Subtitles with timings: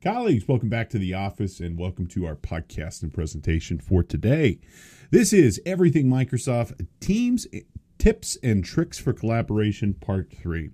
[0.00, 4.60] Colleagues, welcome back to the office and welcome to our podcast and presentation for today.
[5.10, 7.48] This is Everything Microsoft Teams
[7.98, 10.70] Tips and Tricks for Collaboration, Part 3.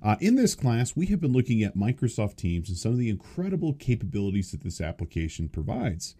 [0.00, 3.10] Uh, in this class, we have been looking at Microsoft Teams and some of the
[3.10, 6.14] incredible capabilities that this application provides.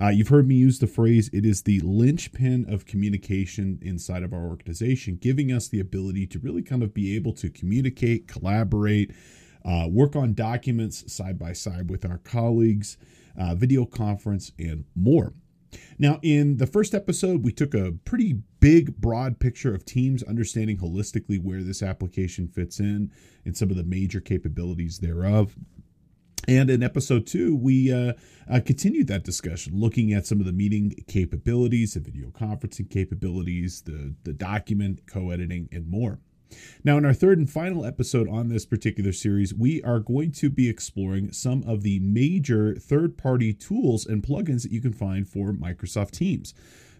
[0.00, 4.32] Uh, you've heard me use the phrase, it is the linchpin of communication inside of
[4.32, 9.10] our organization, giving us the ability to really kind of be able to communicate, collaborate,
[9.64, 12.96] uh, work on documents side by side with our colleagues,
[13.38, 15.34] uh, video conference, and more.
[15.98, 20.78] Now, in the first episode, we took a pretty big, broad picture of Teams, understanding
[20.78, 23.10] holistically where this application fits in
[23.44, 25.56] and some of the major capabilities thereof.
[26.48, 28.14] And in episode two, we uh,
[28.50, 33.82] uh, continued that discussion, looking at some of the meeting capabilities, the video conferencing capabilities,
[33.82, 36.18] the, the document co editing, and more.
[36.84, 40.50] Now, in our third and final episode on this particular series, we are going to
[40.50, 45.28] be exploring some of the major third party tools and plugins that you can find
[45.28, 46.54] for Microsoft Teams.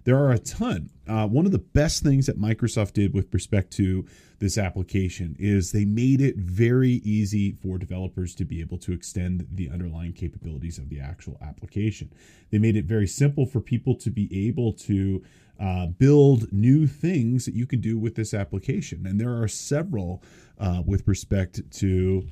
[0.05, 0.91] There are a ton.
[1.06, 4.05] Uh, one of the best things that Microsoft did with respect to
[4.41, 9.47] this application is they made it very easy for developers to be able to extend
[9.53, 12.12] the underlying capabilities of the actual application.
[12.50, 15.22] They made it very simple for people to be able to
[15.61, 19.06] uh, build new things that you can do with this application.
[19.06, 20.22] And there are several
[20.59, 22.27] uh, with respect to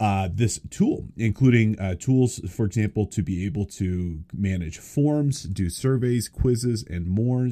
[0.00, 5.68] uh, this tool, including uh, tools, for example, to be able to manage forms, do
[5.68, 7.48] surveys, quizzes, and more.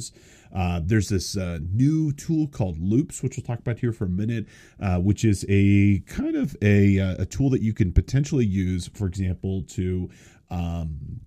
[0.55, 4.09] Uh, there's this uh, new tool called Loops, which we'll talk about here for a
[4.09, 4.47] minute,
[4.81, 9.07] uh, which is a kind of a, a tool that you can potentially use, for
[9.07, 10.09] example, to
[10.51, 11.21] um,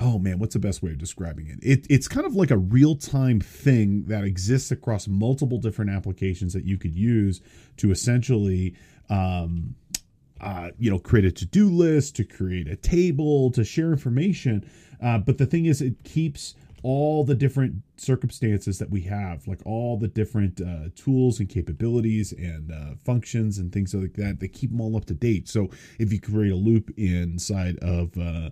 [0.00, 1.58] oh man, what's the best way of describing it?
[1.62, 6.52] it it's kind of like a real time thing that exists across multiple different applications
[6.52, 7.40] that you could use
[7.76, 8.74] to essentially.
[9.10, 9.74] Um,
[10.42, 14.68] uh, you know, create a to-do list, to create a table, to share information.
[15.02, 19.60] Uh, but the thing is, it keeps all the different circumstances that we have, like
[19.64, 24.40] all the different uh, tools and capabilities and uh, functions and things like that.
[24.40, 25.48] They keep them all up to date.
[25.48, 25.70] So
[26.00, 28.50] if you create a loop inside of uh,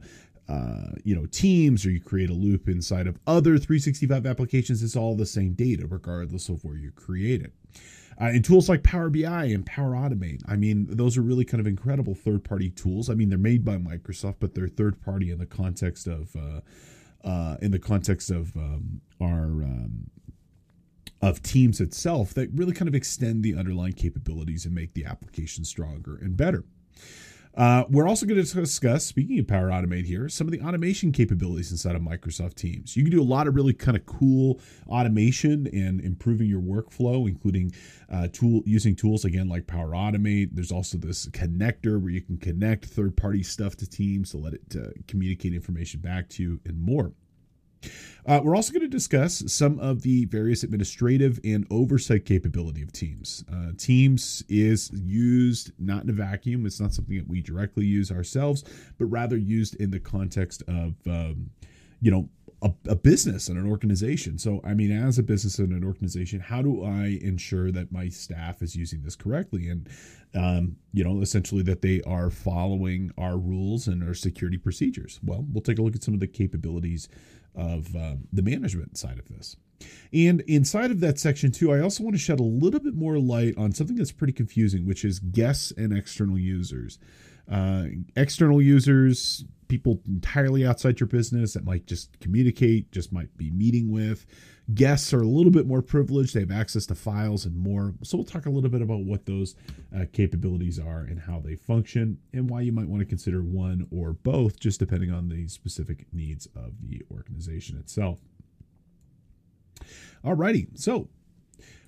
[0.49, 4.97] uh, you know teams or you create a loop inside of other 365 applications it's
[4.97, 7.53] all the same data regardless of where you create it
[8.21, 10.43] uh, and tools like power bi and power automate.
[10.47, 13.09] I mean those are really kind of incredible third party tools.
[13.09, 16.61] I mean they're made by microsoft but they're third party in the context of uh,
[17.27, 20.11] uh in the context of um, our um,
[21.23, 25.65] of teams itself that really kind of extend the underlying capabilities and make the application
[25.65, 26.65] stronger and better
[27.57, 31.11] uh, we're also going to discuss, speaking of Power Automate here, some of the automation
[31.11, 32.97] capabilities inside of Microsoft Teams.
[32.97, 37.29] You can do a lot of really kind of cool automation and improving your workflow,
[37.29, 37.73] including
[38.11, 40.51] uh, tool using tools again like Power Automate.
[40.53, 44.77] There's also this connector where you can connect third-party stuff to Teams to let it
[44.77, 47.13] uh, communicate information back to you, and more.
[48.27, 52.93] Uh, we're also going to discuss some of the various administrative and oversight capability of
[52.93, 53.45] Teams.
[53.53, 56.67] Uh, Teams is used not in a vacuum.
[56.67, 58.65] It's not something that we directly use ourselves,
[58.99, 61.51] but rather used in the context of, um,
[62.01, 62.29] you know,
[62.63, 64.39] a, a, business and an organization.
[64.39, 68.09] So, I mean, as a business and an organization, how do I ensure that my
[68.09, 69.69] staff is using this correctly?
[69.69, 69.89] And,
[70.35, 75.19] um, you know, essentially that they are following our rules and our security procedures.
[75.25, 77.09] Well, we'll take a look at some of the capabilities
[77.55, 79.57] of uh, the management side of this.
[80.13, 83.19] And inside of that section, too, I also want to shed a little bit more
[83.19, 86.99] light on something that's pretty confusing, which is guests and external users.
[87.51, 93.51] Uh, external users, people entirely outside your business that might just communicate, just might be
[93.51, 94.27] meeting with.
[94.75, 96.35] Guests are a little bit more privileged.
[96.35, 97.95] They have access to files and more.
[98.03, 99.55] So we'll talk a little bit about what those
[99.97, 103.87] uh, capabilities are and how they function and why you might want to consider one
[103.91, 108.21] or both, just depending on the specific needs of the organization itself.
[110.25, 111.09] Alrighty, so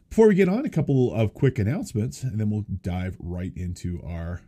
[0.09, 4.00] before we get on, a couple of quick announcements, and then we'll dive right into
[4.04, 4.43] our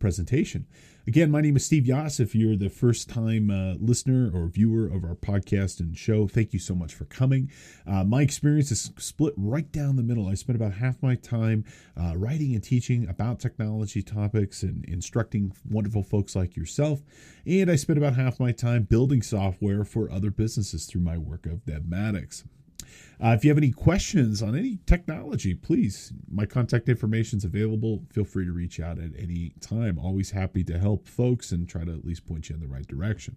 [0.00, 0.66] presentation.
[1.06, 2.18] Again, my name is Steve Yates.
[2.18, 6.52] If you're the first time uh, listener or viewer of our podcast and show, thank
[6.52, 7.50] you so much for coming.
[7.86, 10.28] Uh, my experience is split right down the middle.
[10.28, 11.64] I spent about half my time
[11.96, 17.02] uh, writing and teaching about technology topics and instructing wonderful folks like yourself.
[17.46, 21.46] And I spent about half my time building software for other businesses through my work
[21.46, 22.44] of Devmatics.
[23.22, 28.02] Uh, if you have any questions on any technology, please, my contact information is available.
[28.10, 29.98] Feel free to reach out at any time.
[29.98, 32.86] Always happy to help folks and try to at least point you in the right
[32.86, 33.36] direction.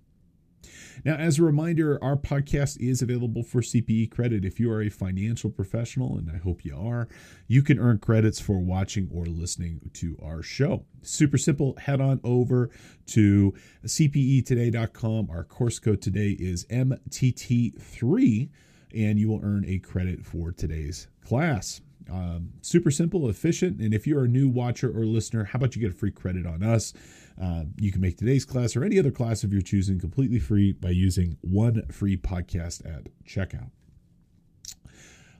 [1.03, 4.45] Now, as a reminder, our podcast is available for CPE credit.
[4.45, 7.07] If you are a financial professional, and I hope you are,
[7.47, 10.85] you can earn credits for watching or listening to our show.
[11.01, 11.75] Super simple.
[11.77, 12.69] Head on over
[13.07, 13.53] to
[13.85, 15.29] cpetoday.com.
[15.29, 18.49] Our course code today is MTT3,
[18.93, 21.81] and you will earn a credit for today's class.
[22.11, 23.79] Um, super simple, efficient.
[23.79, 26.45] And if you're a new watcher or listener, how about you get a free credit
[26.45, 26.93] on us?
[27.41, 30.73] Uh, you can make today's class or any other class of your choosing completely free
[30.73, 33.71] by using one free podcast at checkout.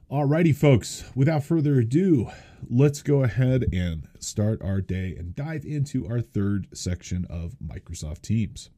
[0.10, 2.30] Alrighty, folks, without further ado,
[2.70, 8.22] let's go ahead and start our day and dive into our third section of Microsoft
[8.22, 8.70] Teams.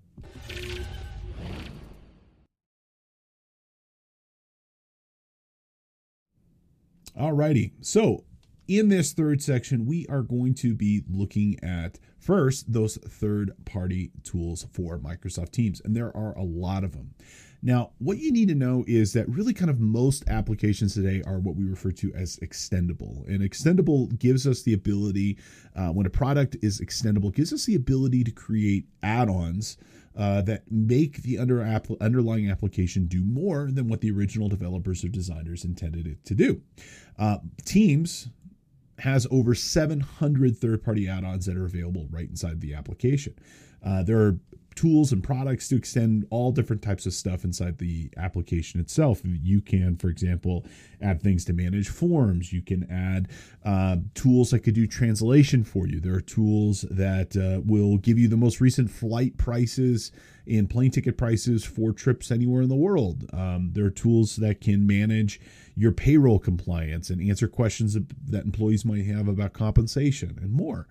[7.19, 8.25] Alrighty, so
[8.67, 14.11] in this third section, we are going to be looking at first those third party
[14.23, 17.13] tools for Microsoft Teams, and there are a lot of them.
[17.61, 21.39] Now, what you need to know is that really kind of most applications today are
[21.39, 23.25] what we refer to as extendable.
[23.27, 25.37] And extendable gives us the ability,
[25.73, 29.77] uh, when a product is extendable, gives us the ability to create add ons
[30.17, 35.03] uh, that make the under app, underlying application do more than what the original developers
[35.03, 36.61] or designers intended it to do.
[37.19, 38.29] Uh, Teams
[38.99, 43.35] has over 700 third party add ons that are available right inside the application.
[43.83, 44.39] Uh, there are
[44.75, 49.21] tools and products to extend all different types of stuff inside the application itself.
[49.23, 50.65] You can, for example,
[51.01, 52.51] add things to manage forms.
[52.51, 53.29] You can add
[53.63, 55.99] uh, tools that could do translation for you.
[55.99, 60.11] There are tools that uh, will give you the most recent flight prices
[60.47, 63.29] and plane ticket prices for trips anywhere in the world.
[63.33, 65.39] Um, there are tools that can manage
[65.75, 70.87] your payroll compliance and answer questions that employees might have about compensation and more.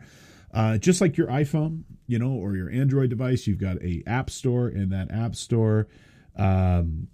[0.55, 4.31] Uh, just like your iPhone, you know, or your Android device, you've got a app
[4.31, 5.89] store, and that app store
[6.37, 7.09] um,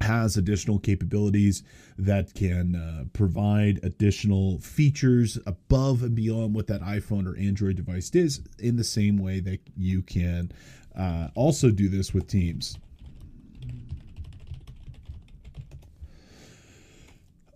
[0.00, 1.62] has additional capabilities
[1.96, 8.10] that can uh, provide additional features above and beyond what that iPhone or Android device
[8.10, 8.40] is.
[8.58, 10.50] In the same way that you can
[10.98, 12.76] uh, also do this with Teams.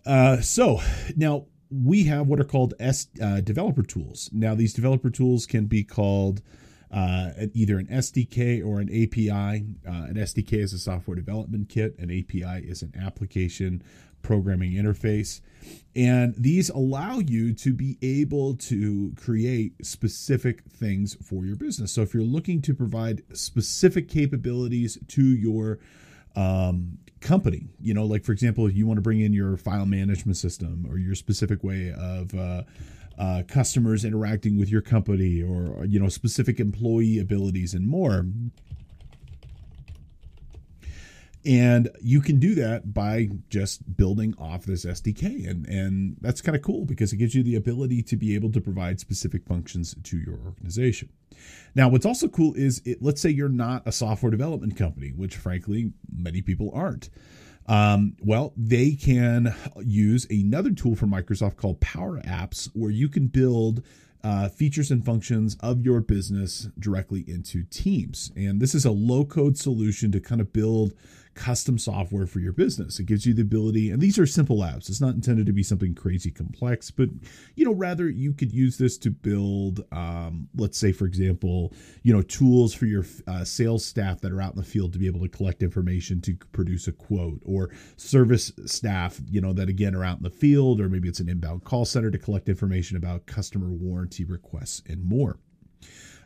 [0.05, 0.81] Uh, so
[1.17, 4.29] now we have what are called S uh, developer tools.
[4.33, 6.41] Now these developer tools can be called
[6.91, 9.65] uh, either an SDK or an API.
[9.87, 11.95] Uh, an SDK is a software development kit.
[11.99, 13.83] An API is an application
[14.21, 15.41] programming interface.
[15.95, 21.91] And these allow you to be able to create specific things for your business.
[21.91, 25.79] So if you're looking to provide specific capabilities to your
[26.35, 27.69] um, company.
[27.81, 30.85] You know, like for example, if you want to bring in your file management system
[30.89, 32.63] or your specific way of uh,
[33.17, 38.25] uh, customers interacting with your company, or you know, specific employee abilities and more.
[41.45, 45.49] And you can do that by just building off this SDK.
[45.49, 48.51] And, and that's kind of cool because it gives you the ability to be able
[48.51, 51.09] to provide specific functions to your organization.
[51.75, 55.35] Now, what's also cool is it, let's say you're not a software development company, which
[55.35, 57.09] frankly, many people aren't.
[57.67, 63.27] Um, well, they can use another tool from Microsoft called Power Apps, where you can
[63.27, 63.83] build
[64.23, 68.31] uh, features and functions of your business directly into Teams.
[68.35, 70.93] And this is a low code solution to kind of build
[71.35, 72.99] custom software for your business.
[72.99, 74.89] It gives you the ability, and these are simple apps.
[74.89, 77.07] It's not intended to be something crazy complex, but
[77.55, 81.71] you know, rather you could use this to build, um, let's say, for example,
[82.03, 84.99] you know, tools for your uh, sales staff that are out in the field to
[84.99, 89.69] be able to collect information to produce a quote, or service staff, you know, that
[89.69, 92.49] again are out in the field, or maybe it's an inbound call center to collect
[92.49, 95.39] information about customer warranty requests and more.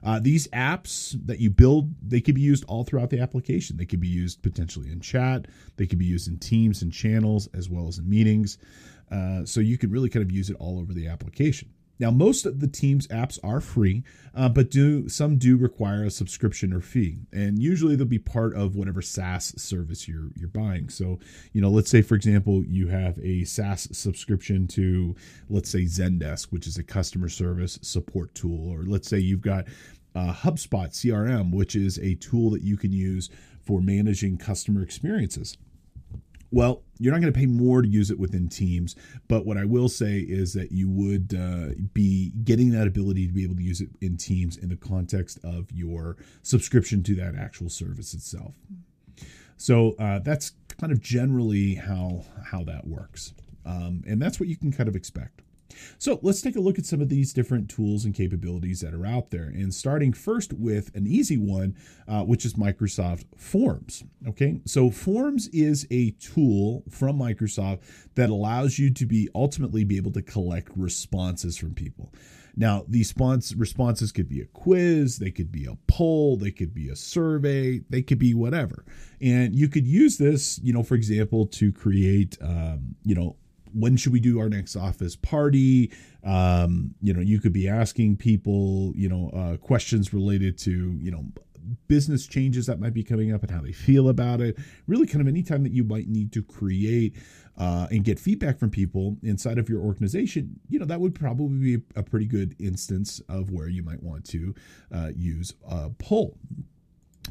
[0.03, 3.77] Uh, these apps that you build, they could be used all throughout the application.
[3.77, 5.47] They could be used potentially in chat.
[5.77, 8.57] They could be used in teams and channels as well as in meetings.
[9.09, 11.69] Uh, so you could really kind of use it all over the application.
[11.99, 16.09] Now, most of the Teams apps are free, uh, but do some do require a
[16.09, 20.89] subscription or fee, and usually they'll be part of whatever SaaS service you're you're buying.
[20.89, 21.19] So,
[21.53, 25.15] you know, let's say for example you have a SaaS subscription to,
[25.49, 29.67] let's say Zendesk, which is a customer service support tool, or let's say you've got
[30.15, 33.29] uh, HubSpot CRM, which is a tool that you can use
[33.61, 35.57] for managing customer experiences.
[36.53, 38.95] Well, you're not going to pay more to use it within Teams,
[39.27, 43.33] but what I will say is that you would uh, be getting that ability to
[43.33, 47.33] be able to use it in Teams in the context of your subscription to that
[47.33, 48.53] actual service itself.
[49.57, 53.33] So uh, that's kind of generally how how that works,
[53.65, 55.41] um, and that's what you can kind of expect.
[55.97, 59.05] So let's take a look at some of these different tools and capabilities that are
[59.05, 59.45] out there.
[59.45, 61.75] And starting first with an easy one,
[62.07, 64.03] uh, which is Microsoft Forms.
[64.27, 67.81] Okay, so Forms is a tool from Microsoft
[68.15, 72.13] that allows you to be ultimately be able to collect responses from people.
[72.55, 73.13] Now, these
[73.55, 77.81] responses could be a quiz, they could be a poll, they could be a survey,
[77.89, 78.85] they could be whatever.
[79.19, 83.37] And you could use this, you know, for example, to create, um, you know,
[83.73, 85.91] when should we do our next office party?
[86.23, 91.11] Um, you know, you could be asking people, you know, uh, questions related to, you
[91.11, 91.25] know,
[91.87, 94.57] business changes that might be coming up and how they feel about it.
[94.87, 97.15] Really, kind of anytime that you might need to create
[97.57, 101.77] uh, and get feedback from people inside of your organization, you know, that would probably
[101.77, 104.53] be a pretty good instance of where you might want to
[104.93, 106.37] uh, use a poll.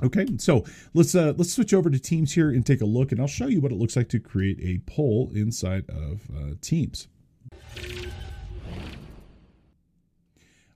[0.00, 3.20] Okay, so let's uh, let's switch over to Teams here and take a look, and
[3.20, 7.08] I'll show you what it looks like to create a poll inside of uh, Teams.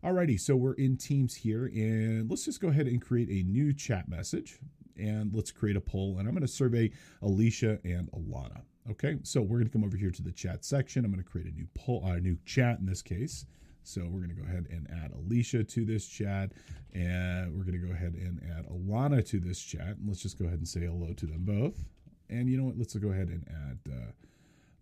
[0.04, 3.73] Alrighty, so we're in Teams here, and let's just go ahead and create a new
[3.73, 4.61] chat message,
[4.96, 6.92] and let's create a poll, and I'm going to survey
[7.23, 8.61] Alicia and Alana.
[8.88, 11.04] Okay, so we're going to come over here to the chat section.
[11.04, 13.46] I'm going to create a new poll, a uh, new chat in this case.
[13.86, 16.50] So we're going to go ahead and add Alicia to this chat,
[16.92, 19.96] and we're going to go ahead and add Alana to this chat.
[19.96, 21.84] And let's just go ahead and say hello to them both.
[22.28, 22.76] And you know what?
[22.76, 23.78] Let's go ahead and add.
[23.92, 24.10] Uh,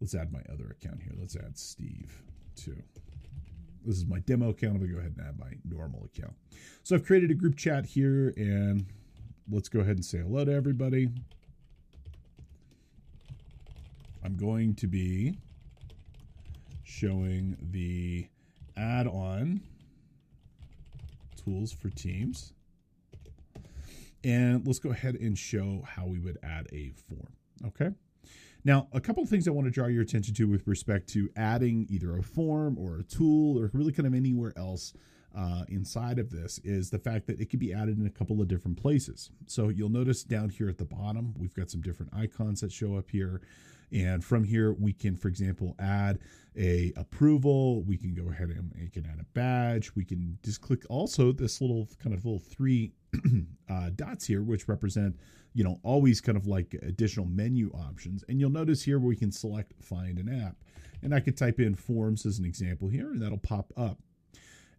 [0.01, 1.13] let's add my other account here.
[1.21, 2.23] Let's add Steve
[2.57, 2.83] too.
[3.85, 4.73] This is my demo account.
[4.73, 6.35] I'm going to go ahead and add my normal account.
[6.83, 8.87] So I've created a group chat here, and
[9.51, 11.11] let's go ahead and say hello to everybody.
[14.25, 15.37] I'm going to be
[16.85, 18.29] showing the
[18.77, 19.61] add on
[21.43, 22.53] tools for teams.
[24.25, 27.35] And let's go ahead and show how we would add a form.
[27.67, 27.91] Okay.
[28.65, 31.29] Now, a couple of things I want to draw your attention to with respect to
[31.37, 34.95] adding either a form or a tool or really kind of anywhere else
[35.37, 38.41] uh, inside of this is the fact that it can be added in a couple
[38.41, 39.31] of different places.
[39.47, 42.97] So you'll notice down here at the bottom, we've got some different icons that show
[42.97, 43.43] up here.
[43.95, 46.19] And from here, we can, for example, add
[46.59, 47.83] a approval.
[47.85, 49.95] We can go ahead and we can add a badge.
[49.95, 52.93] We can just click also this little kind of little three
[53.71, 55.17] uh, dots here, which represent,
[55.53, 58.25] you know, always kind of like additional menu options.
[58.29, 60.57] And you'll notice here we can select find an app.
[61.03, 63.99] And I could type in forms as an example here, and that'll pop up.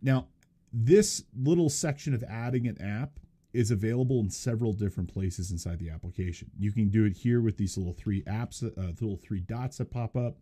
[0.02, 0.28] Now,
[0.74, 3.20] this little section of adding an app
[3.56, 6.52] is available in several different places inside the application.
[6.60, 9.92] You can do it here with these little three apps, uh, little three dots that
[9.92, 10.38] pop up.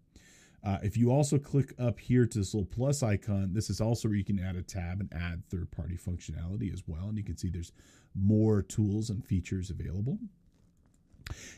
[0.65, 4.07] Uh, if you also click up here to this little plus icon, this is also
[4.07, 7.09] where you can add a tab and add third party functionality as well.
[7.09, 7.73] And you can see there's
[8.15, 10.17] more tools and features available.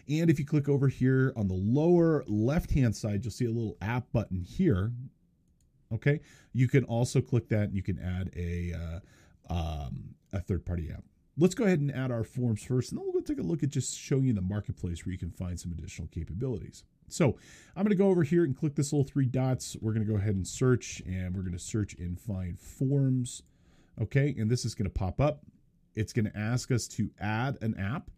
[0.09, 3.51] And if you click over here on the lower left hand side, you'll see a
[3.51, 4.91] little app button here.
[5.93, 6.19] Okay,
[6.51, 10.91] you can also click that and you can add a uh, um, a third party
[10.91, 11.03] app
[11.37, 13.63] let's go ahead and add our forms first, and then we'll go take a look
[13.63, 16.83] at just showing you the marketplace where you can find some additional capabilities.
[17.07, 17.37] So
[17.75, 19.75] I'm going to go over here and click this little three dots.
[19.81, 23.43] We're going to go ahead and search, and we're going to search and find forms.
[24.01, 25.43] Okay, and this is going to pop up.
[25.95, 28.09] It's going to ask us to add an app.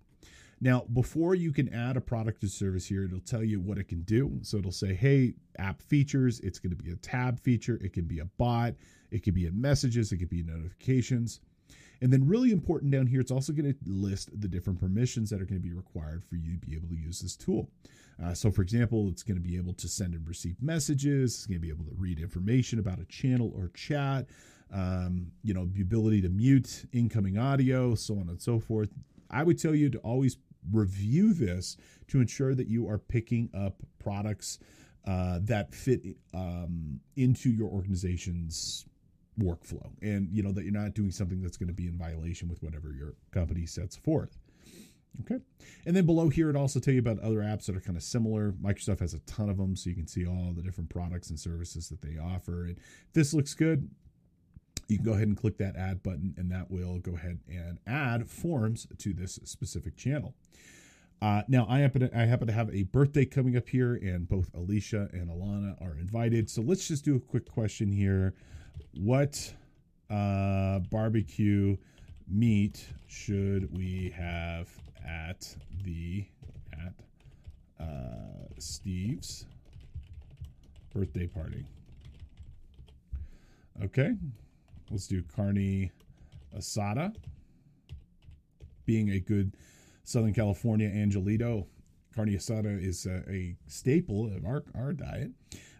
[0.59, 3.88] Now, before you can add a product or service here, it'll tell you what it
[3.88, 4.39] can do.
[4.41, 6.39] So it'll say, hey, app features.
[6.39, 7.79] It's going to be a tab feature.
[7.79, 8.74] It can be a bot.
[9.12, 10.12] It could be in messages.
[10.12, 11.41] It could be notifications.
[12.01, 15.42] And then, really important down here, it's also going to list the different permissions that
[15.42, 17.70] are going to be required for you to be able to use this tool.
[18.24, 21.36] Uh, so, for example, it's going to be able to send and receive messages.
[21.36, 24.27] It's going to be able to read information about a channel or chat.
[24.74, 28.89] Um, you know, the ability to mute incoming audio, so on and so forth.
[29.30, 30.38] I would tell you to always
[30.72, 31.77] review this
[32.10, 34.60] to ensure that you are picking up products
[35.08, 36.01] uh, that fit
[36.34, 38.86] um, into your organization's
[39.39, 42.48] workflow and you know that you're not doing something that's going to be in violation
[42.48, 44.38] with whatever your company sets forth.
[45.22, 45.39] Okay.
[45.86, 48.03] And then below here it also tell you about other apps that are kind of
[48.03, 48.51] similar.
[48.51, 51.39] Microsoft has a ton of them so you can see all the different products and
[51.39, 53.89] services that they offer and if this looks good.
[54.88, 57.77] You can go ahead and click that add button and that will go ahead and
[57.86, 60.34] add forms to this specific channel.
[61.22, 64.29] Uh, now I happen to, I happen to have a birthday coming up here, and
[64.29, 66.50] both Alicia and Alana are invited.
[66.50, 68.36] So let's just do a quick question here
[68.93, 69.53] what
[70.10, 71.77] uh, barbecue
[72.27, 74.69] meat should we have
[75.05, 76.25] at the
[76.74, 76.93] at
[77.79, 79.46] uh, Steve's
[80.93, 81.65] birthday party?
[83.84, 84.13] Okay,
[84.89, 85.91] let's do carne
[86.57, 87.15] asada.
[88.86, 89.55] Being a good
[90.03, 91.67] Southern California Angeleno,
[92.15, 95.31] carne asada is a, a staple of our, our diet.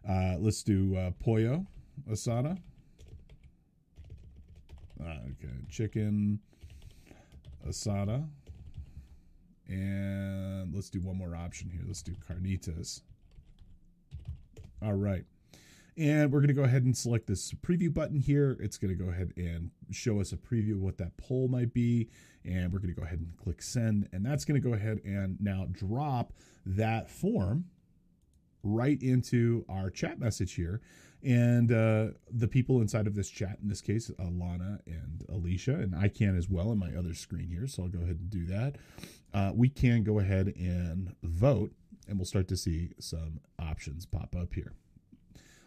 [0.08, 1.66] Uh, let's do uh, pollo
[2.10, 2.58] asada.
[5.02, 6.40] Okay, chicken
[7.68, 8.28] asada.
[9.68, 11.82] And let's do one more option here.
[11.86, 13.02] Let's do carnitas.
[14.82, 15.26] All right.
[15.98, 18.56] And we're going to go ahead and select this preview button here.
[18.60, 21.74] It's going to go ahead and show us a preview of what that poll might
[21.74, 22.10] be.
[22.46, 24.08] And we're going to go ahead and click send.
[24.14, 26.34] And that's going to go ahead and now drop
[26.66, 27.66] that form
[28.64, 30.82] right into our chat message here.
[31.24, 35.96] And uh, the people inside of this chat, in this case, Alana and Alicia, and
[35.96, 37.68] I can as well in my other screen here.
[37.68, 38.76] So I'll go ahead and do that.
[39.34, 41.72] Uh, we can go ahead and vote,
[42.08, 44.74] and we'll start to see some options pop up here.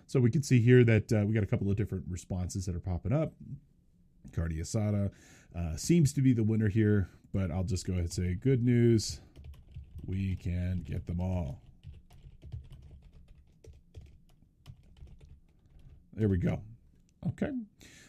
[0.07, 2.75] So we can see here that uh, we got a couple of different responses that
[2.75, 3.33] are popping up.
[4.33, 5.11] Carne Asada
[5.57, 8.65] uh, seems to be the winner here, but I'll just go ahead and say good
[8.65, 9.21] news.
[10.05, 11.61] We can get them all.
[16.21, 16.61] There we go.
[17.27, 17.51] Okay.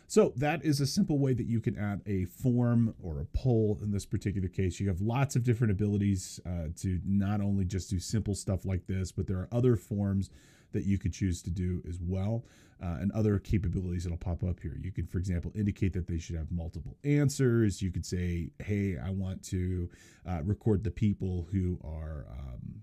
[0.08, 3.80] So that is a simple way that you can add a form or a poll
[3.82, 4.82] in this particular case.
[4.82, 8.86] You have lots of different abilities uh, to not only just do simple stuff like
[8.86, 10.30] this, but there are other forms
[10.74, 12.44] that you could choose to do as well
[12.84, 14.78] uh, and other capabilities that'll pop up here.
[14.78, 17.82] You can, for example, indicate that they should have multiple answers.
[17.82, 19.90] You could say, hey, I want to
[20.28, 22.26] uh, record the people who are.
[22.30, 22.82] Um,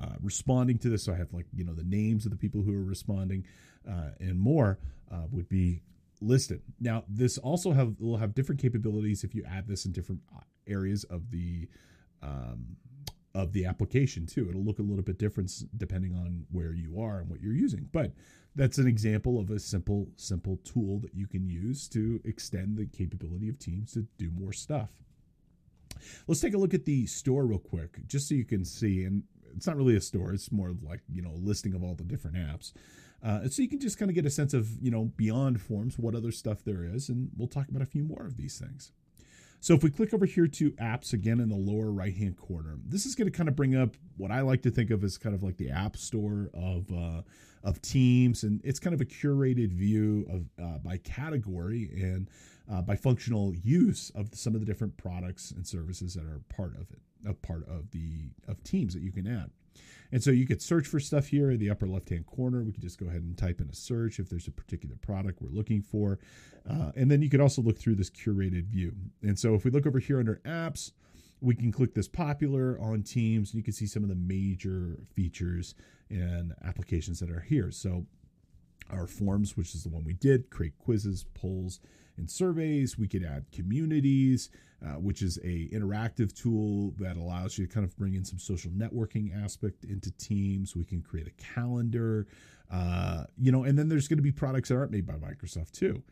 [0.00, 1.04] uh, responding to this.
[1.04, 3.44] So I have like you know the names of the people who are responding,
[4.20, 4.78] and more
[5.10, 5.82] uh, would be
[6.20, 6.62] listed.
[6.80, 10.40] Now this also have will have different capabilities if you add this in different uh,
[10.66, 11.68] areas of the
[12.22, 12.76] um,
[13.34, 14.48] of the application too.
[14.48, 17.88] It'll look a little bit different depending on where you are and what you're using.
[17.92, 18.12] But
[18.54, 22.86] that's an example of a simple simple tool that you can use to extend the
[22.86, 24.90] capability of Teams to do more stuff.
[26.26, 29.04] Let's take a look at the store real quick, just so you can see.
[29.04, 29.22] And
[29.54, 32.04] it's not really a store; it's more like you know a listing of all the
[32.04, 32.72] different apps.
[33.22, 35.98] Uh, so you can just kind of get a sense of you know beyond forms
[35.98, 38.92] what other stuff there is, and we'll talk about a few more of these things.
[39.60, 42.78] So if we click over here to apps again in the lower right hand corner,
[42.84, 45.16] this is going to kind of bring up what I like to think of as
[45.16, 47.22] kind of like the app store of uh,
[47.62, 52.28] of Teams, and it's kind of a curated view of uh, by category and
[52.68, 56.74] uh, by functional use of some of the different products and services that are part
[56.74, 59.50] of it, a part of the of Teams that you can add.
[60.12, 62.62] And so you could search for stuff here in the upper left hand corner.
[62.62, 65.40] We could just go ahead and type in a search if there's a particular product
[65.40, 66.18] we're looking for.
[66.68, 68.94] Uh, and then you could also look through this curated view.
[69.22, 70.92] And so if we look over here under apps,
[71.40, 75.00] we can click this popular on Teams and you can see some of the major
[75.14, 75.74] features
[76.10, 77.70] and applications that are here.
[77.70, 78.06] So
[78.90, 81.80] our forms, which is the one we did, create quizzes, polls,
[82.16, 82.98] and surveys.
[82.98, 84.50] We could add communities,
[84.84, 88.38] uh, which is a interactive tool that allows you to kind of bring in some
[88.38, 90.76] social networking aspect into Teams.
[90.76, 92.26] We can create a calendar,
[92.70, 95.72] uh, you know, and then there's going to be products that aren't made by Microsoft
[95.72, 96.02] too.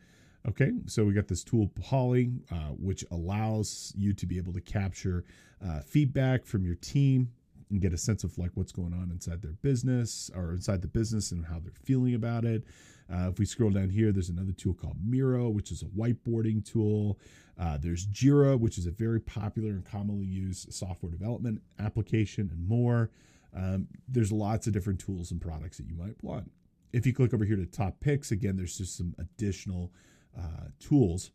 [0.47, 4.61] Okay, so we got this tool Polly, uh, which allows you to be able to
[4.61, 5.23] capture
[5.63, 7.31] uh, feedback from your team
[7.69, 10.87] and get a sense of like what's going on inside their business or inside the
[10.87, 12.63] business and how they're feeling about it.
[13.11, 16.63] Uh, if we scroll down here, there's another tool called Miro, which is a whiteboarding
[16.63, 17.19] tool.
[17.59, 22.67] Uh, there's Jira, which is a very popular and commonly used software development application, and
[22.67, 23.11] more.
[23.55, 26.49] Um, there's lots of different tools and products that you might want.
[26.93, 29.91] If you click over here to top picks, again, there's just some additional
[30.37, 31.31] uh, tools.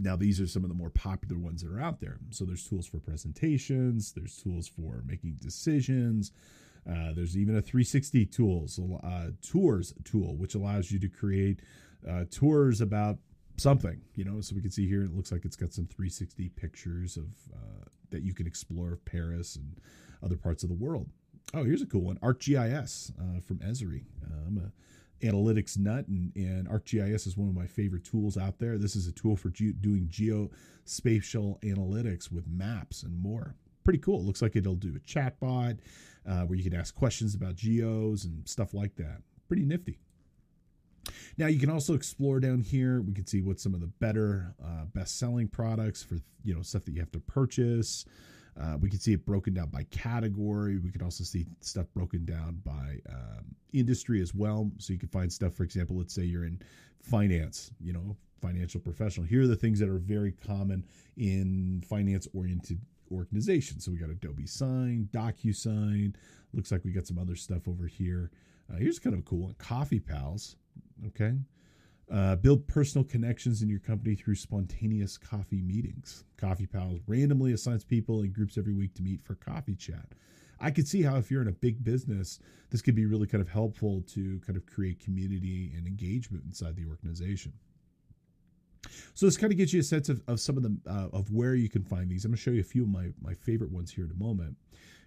[0.00, 2.18] Now, these are some of the more popular ones that are out there.
[2.30, 6.32] So, there's tools for presentations, there's tools for making decisions,
[6.90, 11.60] uh, there's even a 360 tools uh, tours tool, which allows you to create
[12.08, 13.18] uh, tours about
[13.56, 14.00] something.
[14.14, 17.16] You know, so we can see here it looks like it's got some 360 pictures
[17.16, 19.78] of uh, that you can explore of Paris and
[20.22, 21.08] other parts of the world.
[21.54, 24.04] Oh, here's a cool one: ArcGIS uh, from Esri.
[24.46, 24.72] I'm a
[25.24, 28.78] analytics nut, and, and ArcGIS is one of my favorite tools out there.
[28.78, 33.54] This is a tool for ge- doing geospatial analytics with maps and more.
[33.84, 34.20] Pretty cool.
[34.20, 35.78] It looks like it'll do a chatbot
[36.28, 39.22] uh, where you can ask questions about geos and stuff like that.
[39.48, 39.98] Pretty nifty.
[41.38, 43.00] Now you can also explore down here.
[43.00, 46.84] We can see what some of the better uh, best-selling products for you know stuff
[46.84, 48.04] that you have to purchase.
[48.60, 50.78] Uh, we can see it broken down by category.
[50.78, 54.70] We can also see stuff broken down by um, industry as well.
[54.78, 56.60] So you can find stuff, for example, let's say you're in
[57.00, 59.26] finance, you know, financial professional.
[59.26, 60.84] Here are the things that are very common
[61.16, 62.80] in finance-oriented
[63.12, 63.84] organizations.
[63.84, 66.14] So we got Adobe Sign, DocuSign.
[66.52, 68.30] Looks like we got some other stuff over here.
[68.70, 70.56] Uh, here's kind of a cool one Coffee Pals.
[71.06, 71.34] Okay.
[72.10, 76.24] Uh, build personal connections in your company through spontaneous coffee meetings.
[76.38, 80.14] Coffee Pals randomly assigns people in groups every week to meet for coffee chat.
[80.58, 82.40] I could see how if you're in a big business,
[82.70, 86.76] this could be really kind of helpful to kind of create community and engagement inside
[86.76, 87.52] the organization.
[89.14, 91.30] So this kind of gives you a sense of, of some of the uh, of
[91.32, 92.24] where you can find these.
[92.24, 94.22] I'm going to show you a few of my my favorite ones here in a
[94.22, 94.56] moment.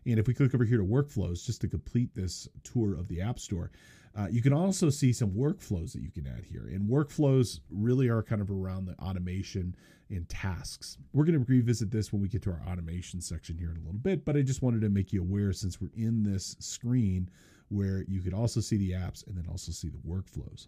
[0.05, 3.21] And if we click over here to workflows, just to complete this tour of the
[3.21, 3.71] App Store,
[4.17, 6.67] uh, you can also see some workflows that you can add here.
[6.67, 9.75] And workflows really are kind of around the automation
[10.09, 10.97] and tasks.
[11.13, 13.81] We're going to revisit this when we get to our automation section here in a
[13.81, 17.29] little bit, but I just wanted to make you aware since we're in this screen
[17.69, 20.67] where you could also see the apps and then also see the workflows.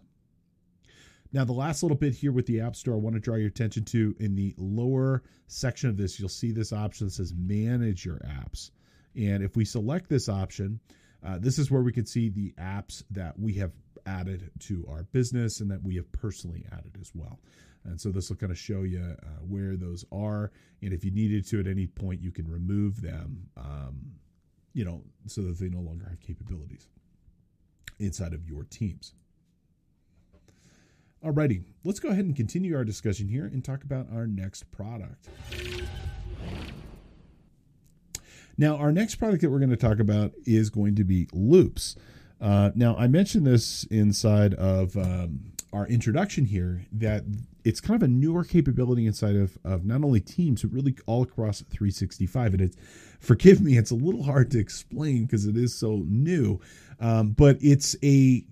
[1.34, 3.48] Now, the last little bit here with the App Store, I want to draw your
[3.48, 8.06] attention to in the lower section of this, you'll see this option that says Manage
[8.06, 8.70] Your Apps.
[9.16, 10.78] And if we select this option,
[11.26, 13.72] uh, this is where we can see the apps that we have
[14.06, 17.40] added to our business and that we have personally added as well.
[17.82, 20.52] And so this will kind of show you uh, where those are.
[20.82, 24.12] And if you needed to at any point, you can remove them, um,
[24.72, 26.86] you know, so that they no longer have capabilities
[27.98, 29.14] inside of your teams.
[31.24, 35.26] Alrighty, let's go ahead and continue our discussion here and talk about our next product.
[38.58, 41.96] Now, our next product that we're going to talk about is going to be loops.
[42.42, 47.24] Uh, now, I mentioned this inside of um, our introduction here that
[47.64, 51.22] it's kind of a newer capability inside of, of not only Teams, but really all
[51.22, 52.52] across 365.
[52.52, 52.76] And it's,
[53.18, 56.60] forgive me, it's a little hard to explain because it is so new,
[57.00, 58.44] um, but it's a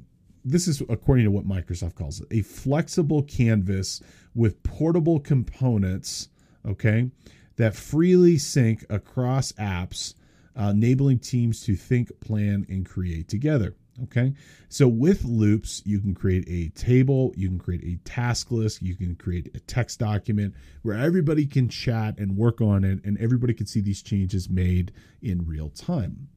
[0.45, 4.03] this is according to what Microsoft calls it a flexible canvas
[4.35, 6.29] with portable components.
[6.67, 7.11] Okay
[7.57, 10.15] that freely sync across apps,
[10.59, 13.75] uh, enabling teams to think, plan, and create together.
[14.05, 14.33] Okay.
[14.71, 18.97] So with loops, you can create a table, you can create a task list, you
[18.97, 23.53] can create a text document where everybody can chat and work on it, and everybody
[23.53, 26.29] can see these changes made in real time.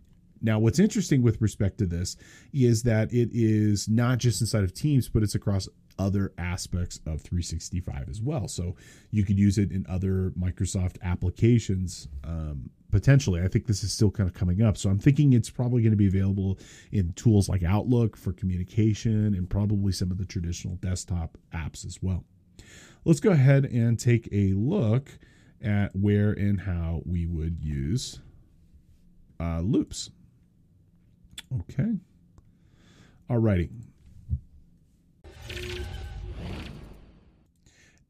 [0.45, 2.17] Now, what's interesting with respect to this
[2.53, 7.21] is that it is not just inside of Teams, but it's across other aspects of
[7.21, 8.47] 365 as well.
[8.47, 8.75] So
[9.09, 13.41] you could use it in other Microsoft applications um, potentially.
[13.41, 14.77] I think this is still kind of coming up.
[14.77, 16.59] So I'm thinking it's probably going to be available
[16.91, 22.03] in tools like Outlook for communication and probably some of the traditional desktop apps as
[22.03, 22.23] well.
[23.03, 25.09] Let's go ahead and take a look
[25.63, 28.19] at where and how we would use
[29.39, 30.11] uh, loops.
[31.53, 31.93] Okay.
[33.29, 33.69] All righty.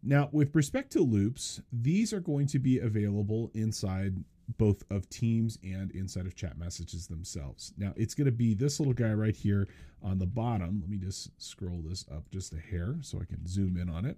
[0.04, 4.24] Now, with respect to loops, these are going to be available inside
[4.58, 7.74] both of Teams and inside of chat messages themselves.
[7.78, 9.68] Now, it's going to be this little guy right here
[10.04, 10.80] on the bottom.
[10.80, 14.06] Let me just scroll this up just a hair so I can zoom in on
[14.06, 14.18] it.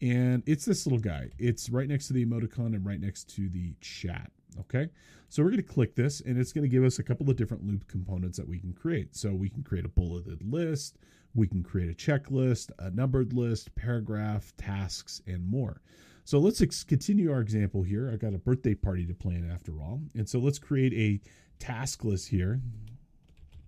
[0.00, 1.30] And it's this little guy.
[1.38, 4.30] It's right next to the emoticon and right next to the chat.
[4.60, 4.88] Okay,
[5.28, 7.36] so we're going to click this and it's going to give us a couple of
[7.36, 9.16] different loop components that we can create.
[9.16, 10.96] So we can create a bulleted list,
[11.34, 15.80] we can create a checklist, a numbered list, paragraph, tasks, and more.
[16.24, 18.10] So let's ex- continue our example here.
[18.12, 20.00] I got a birthday party to plan after all.
[20.14, 21.20] And so let's create a
[21.58, 22.60] task list here.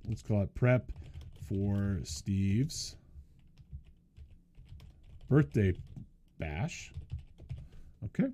[0.08, 0.92] Let's call it prep
[1.48, 2.96] for Steve's
[5.28, 5.74] birthday
[6.38, 6.92] bash.
[8.04, 8.30] Okay.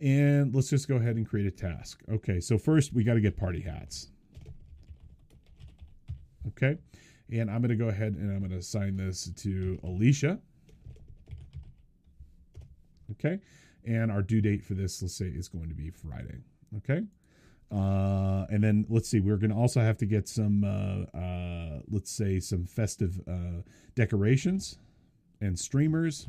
[0.00, 2.02] And let's just go ahead and create a task.
[2.10, 2.40] Okay.
[2.40, 4.08] So first we got to get party hats.
[6.48, 6.78] Okay.
[7.32, 10.38] And I'm going to go ahead and I'm going to assign this to Alicia.
[13.12, 13.40] Okay.
[13.84, 16.38] And our due date for this, let's say, is going to be Friday.
[16.78, 17.02] Okay.
[17.70, 21.80] Uh, and then let's see, we're going to also have to get some, uh, uh,
[21.88, 23.62] let's say, some festive uh,
[23.94, 24.78] decorations
[25.40, 26.28] and streamers.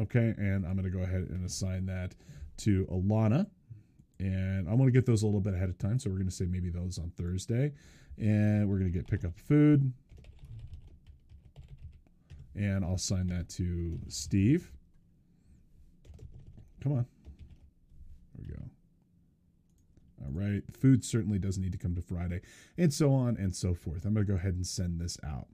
[0.00, 0.34] Okay.
[0.36, 2.14] And I'm going to go ahead and assign that
[2.58, 3.46] to Alana
[4.22, 5.98] and I'm going to get those a little bit ahead of time.
[5.98, 7.72] So we're going to say maybe those on Thursday,
[8.18, 9.92] and we're going to get pick up food,
[12.54, 14.70] and I'll sign that to Steve.
[16.82, 17.06] Come on,
[18.34, 18.62] there we go.
[20.24, 22.42] All right, food certainly doesn't need to come to Friday,
[22.78, 24.04] and so on and so forth.
[24.04, 25.48] I'm going to go ahead and send this out.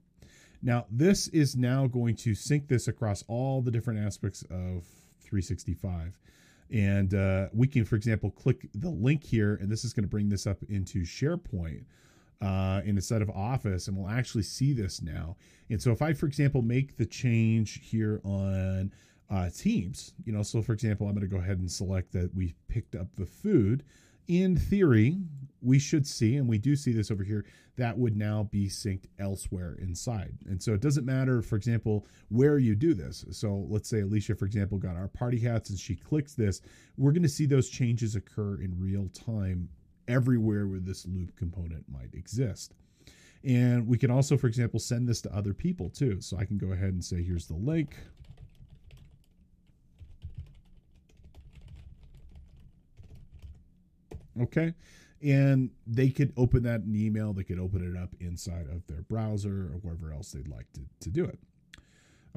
[0.61, 4.83] Now, this is now going to sync this across all the different aspects of
[5.21, 6.17] 365.
[6.71, 10.09] And uh, we can, for example, click the link here, and this is going to
[10.09, 11.85] bring this up into SharePoint
[12.41, 15.35] uh, in instead of Office, and we'll actually see this now.
[15.69, 18.91] And so, if I, for example, make the change here on
[19.29, 22.33] uh, Teams, you know, so for example, I'm going to go ahead and select that
[22.35, 23.83] we picked up the food
[24.27, 25.17] in theory,
[25.61, 27.45] we should see, and we do see this over here,
[27.77, 30.33] that would now be synced elsewhere inside.
[30.47, 33.25] And so it doesn't matter, for example, where you do this.
[33.31, 36.61] So let's say Alicia, for example, got our party hats and she clicks this.
[36.97, 39.69] We're going to see those changes occur in real time
[40.07, 42.73] everywhere where this loop component might exist.
[43.45, 46.19] And we can also, for example, send this to other people too.
[46.19, 47.95] So I can go ahead and say, here's the link.
[54.41, 54.73] Okay
[55.21, 59.01] and they could open that in email they could open it up inside of their
[59.03, 61.39] browser or wherever else they'd like to, to do it.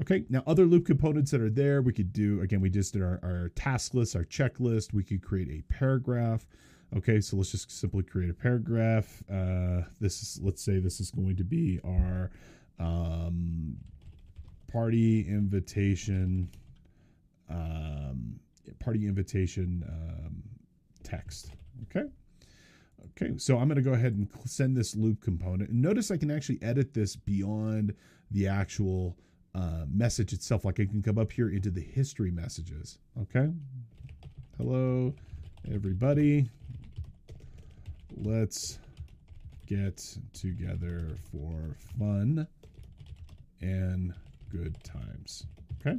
[0.01, 3.01] Okay now other loop components that are there we could do again we just did
[3.01, 6.45] our, our task list our checklist we could create a paragraph.
[6.95, 9.23] Okay so let's just simply create a paragraph.
[9.31, 12.31] Uh, this is let's say this is going to be our
[12.79, 13.77] um,
[14.71, 16.49] party invitation
[17.49, 18.39] um,
[18.79, 20.43] party invitation um,
[21.03, 21.51] text.
[21.83, 22.09] Okay
[23.11, 25.69] Okay, so I'm going to go ahead and send this loop component.
[25.69, 27.93] And notice I can actually edit this beyond
[28.31, 29.17] the actual
[29.53, 30.65] uh, message itself.
[30.65, 32.97] Like I can come up here into the history messages.
[33.21, 33.49] Okay.
[34.57, 35.13] Hello,
[35.71, 36.49] everybody.
[38.15, 38.79] Let's
[39.67, 42.47] get together for fun
[43.61, 44.13] and
[44.51, 45.45] good times.
[45.79, 45.97] Okay.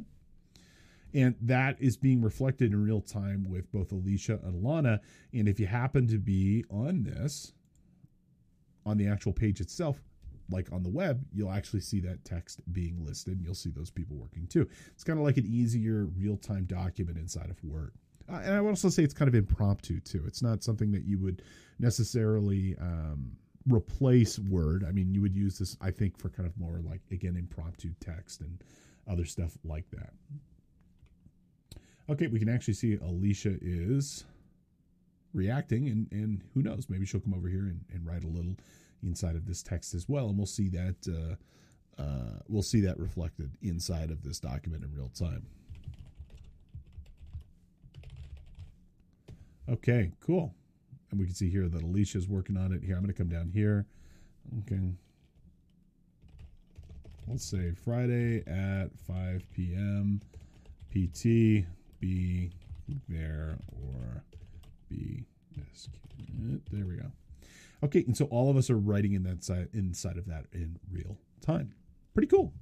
[1.15, 4.99] And that is being reflected in real time with both Alicia and Lana.
[5.33, 7.53] And if you happen to be on this,
[8.85, 9.97] on the actual page itself,
[10.49, 13.89] like on the web, you'll actually see that text being listed and you'll see those
[13.89, 14.67] people working too.
[14.91, 17.93] It's kind of like an easier real time document inside of Word.
[18.29, 20.23] Uh, and I would also say it's kind of impromptu too.
[20.27, 21.43] It's not something that you would
[21.79, 23.31] necessarily um,
[23.67, 24.83] replace Word.
[24.87, 27.91] I mean, you would use this, I think, for kind of more like, again, impromptu
[27.99, 28.61] text and
[29.07, 30.13] other stuff like that.
[32.09, 34.25] Okay, we can actually see Alicia is
[35.33, 38.55] reacting, and, and who knows, maybe she'll come over here and, and write a little
[39.01, 42.99] inside of this text as well, and we'll see that uh, uh, we'll see that
[42.99, 45.45] reflected inside of this document in real time.
[49.69, 50.53] Okay, cool.
[51.09, 52.83] And we can see here that Alicia is working on it.
[52.83, 53.85] Here, I'm going to come down here.
[54.59, 54.81] Okay.
[57.27, 60.21] Let's say Friday at 5 p.m.
[60.91, 61.65] PT
[63.07, 64.23] there or
[64.89, 65.25] be
[66.71, 67.11] there we go
[67.83, 70.77] okay and so all of us are writing in that side inside of that in
[70.91, 71.73] real time
[72.13, 72.53] pretty cool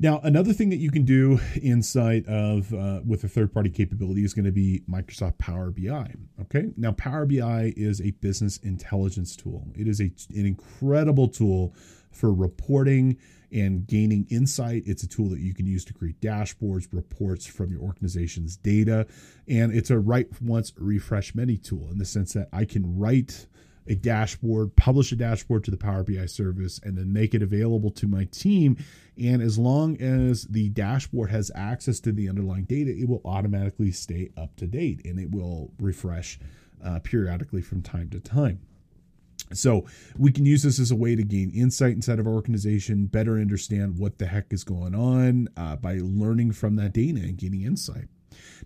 [0.00, 4.24] Now, another thing that you can do inside of uh, with a third party capability
[4.24, 6.14] is going to be Microsoft Power BI.
[6.42, 6.68] Okay.
[6.76, 11.74] Now, Power BI is a business intelligence tool, it is a, an incredible tool
[12.12, 13.16] for reporting
[13.52, 14.82] and gaining insight.
[14.86, 19.06] It's a tool that you can use to create dashboards, reports from your organization's data.
[19.46, 23.46] And it's a write once, refresh many tool in the sense that I can write
[23.88, 27.90] a dashboard, publish a dashboard to the Power BI service, and then make it available
[27.92, 28.76] to my team.
[29.16, 33.90] And as long as the dashboard has access to the underlying data, it will automatically
[33.90, 36.38] stay up to date and it will refresh
[36.84, 38.60] uh, periodically from time to time.
[39.52, 43.06] So we can use this as a way to gain insight inside of our organization,
[43.06, 47.36] better understand what the heck is going on uh, by learning from that data and
[47.36, 48.08] gaining insight.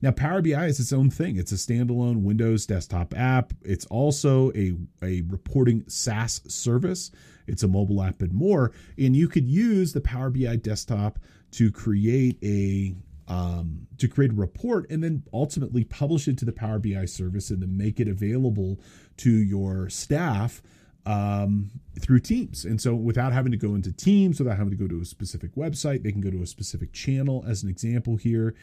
[0.01, 1.37] Now, Power BI is its own thing.
[1.37, 3.53] It's a standalone Windows desktop app.
[3.63, 7.11] It's also a, a reporting SaaS service.
[7.47, 8.73] It's a mobile app and more.
[8.99, 11.19] And you could use the Power BI desktop
[11.53, 12.95] to create a
[13.33, 17.49] um, to create a report and then ultimately publish it to the Power BI service
[17.51, 18.79] and then make it available
[19.17, 20.63] to your staff
[21.07, 22.67] um, through Teams.
[22.67, 25.55] And so without having to go into Teams, without having to go to a specific
[25.55, 28.55] website, they can go to a specific channel as an example here.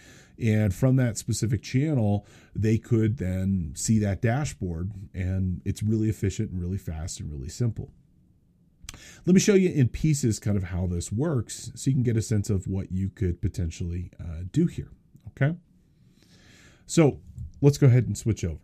[0.41, 4.91] And from that specific channel, they could then see that dashboard.
[5.15, 7.91] And it's really efficient and really fast and really simple.
[9.25, 12.17] Let me show you in pieces kind of how this works so you can get
[12.17, 14.91] a sense of what you could potentially uh, do here.
[15.29, 15.55] Okay.
[16.85, 17.19] So
[17.61, 18.59] let's go ahead and switch over.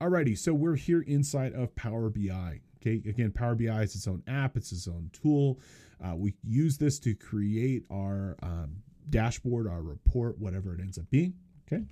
[0.00, 2.60] Alrighty, so we're here inside of Power BI.
[2.80, 5.58] Okay, again, Power BI is its own app, it's its own tool.
[6.04, 8.76] Uh, we use this to create our um,
[9.08, 11.34] dashboard, our report, whatever it ends up being.
[11.66, 11.82] Okay.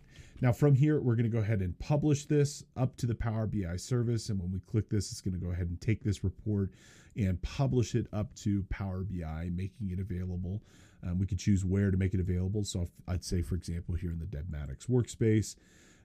[0.40, 3.46] Now from here, we're going to go ahead and publish this up to the Power
[3.46, 4.28] BI service.
[4.28, 6.72] And when we click this, it's going to go ahead and take this report
[7.16, 10.62] and publish it up to Power BI, making it available.
[11.04, 12.64] Um, we could choose where to make it available.
[12.64, 15.56] So if, I'd say, for example, here in the DevMatics workspace.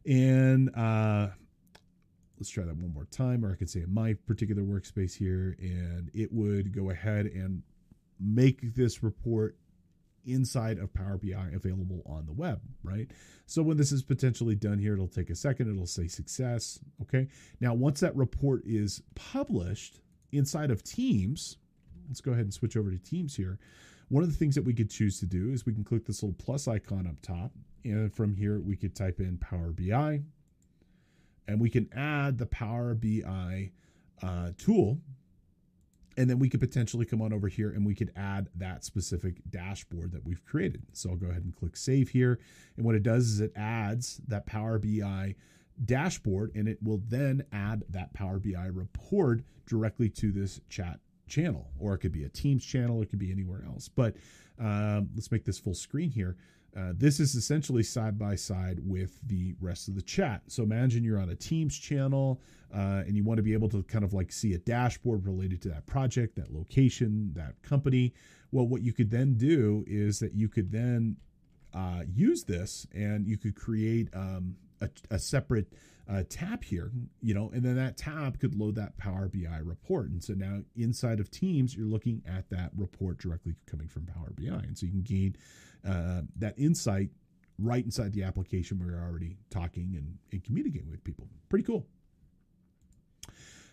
[0.05, 1.29] And uh,
[2.37, 3.43] let's try that one more time.
[3.43, 7.63] Or I could say in my particular workspace here, and it would go ahead and
[8.19, 9.57] make this report
[10.27, 13.09] inside of Power BI available on the web, right?
[13.45, 15.71] So when this is potentially done here, it'll take a second.
[15.71, 16.79] It'll say success.
[17.01, 17.27] Okay.
[17.59, 21.57] Now, once that report is published inside of Teams,
[22.07, 23.57] let's go ahead and switch over to Teams here.
[24.09, 26.23] One of the things that we could choose to do is we can click this
[26.23, 27.51] little plus icon up top.
[27.83, 30.21] And from here, we could type in Power BI
[31.47, 33.71] and we can add the Power BI
[34.21, 34.99] uh, tool
[36.17, 39.35] and then we could potentially come on over here and we could add that specific
[39.49, 40.81] dashboard that we've created.
[40.93, 42.39] So I'll go ahead and click save here.
[42.75, 45.35] And what it does is it adds that Power BI
[45.85, 51.69] dashboard and it will then add that Power BI report directly to this chat channel,
[51.79, 53.87] or it could be a Teams channel, it could be anywhere else.
[53.87, 54.15] But
[54.59, 56.35] um, let's make this full screen here.
[56.75, 60.41] Uh, this is essentially side by side with the rest of the chat.
[60.47, 62.41] So imagine you're on a Teams channel
[62.73, 65.61] uh, and you want to be able to kind of like see a dashboard related
[65.63, 68.13] to that project, that location, that company.
[68.51, 71.17] Well, what you could then do is that you could then
[71.73, 75.67] uh, use this and you could create um, a, a, separate
[76.09, 76.91] uh, tab here,
[77.21, 80.09] you know, and then that tab could load that Power BI report.
[80.09, 84.33] And so now inside of Teams, you're looking at that report directly coming from Power
[84.37, 84.45] BI.
[84.45, 85.35] And so you can gain
[85.87, 87.09] uh, that insight
[87.59, 91.27] right inside the application where you're already talking and, and communicating with people.
[91.49, 91.85] Pretty cool.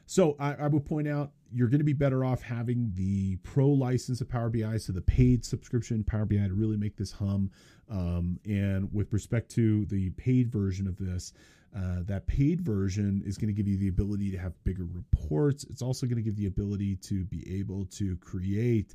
[0.07, 3.69] So I, I would point out you're going to be better off having the pro
[3.69, 7.51] license of Power BI, so the paid subscription Power BI to really make this hum.
[7.91, 11.33] Um, and with respect to the paid version of this,
[11.77, 15.65] uh, that paid version is going to give you the ability to have bigger reports.
[15.65, 18.95] It's also going to give the ability to be able to create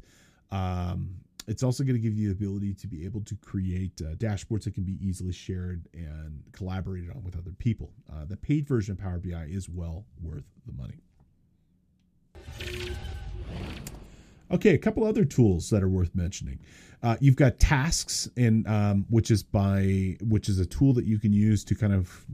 [0.51, 1.15] um,
[1.49, 4.65] it's also going to give you the ability to be able to create uh, dashboards
[4.65, 7.91] that can be easily shared and collaborated on with other people.
[8.11, 10.99] Uh, the paid version of Power BI is well worth the money.
[14.51, 16.59] Okay, a couple other tools that are worth mentioning.
[17.01, 21.17] Uh, you've got tasks, and um, which is by which is a tool that you
[21.17, 22.25] can use to kind of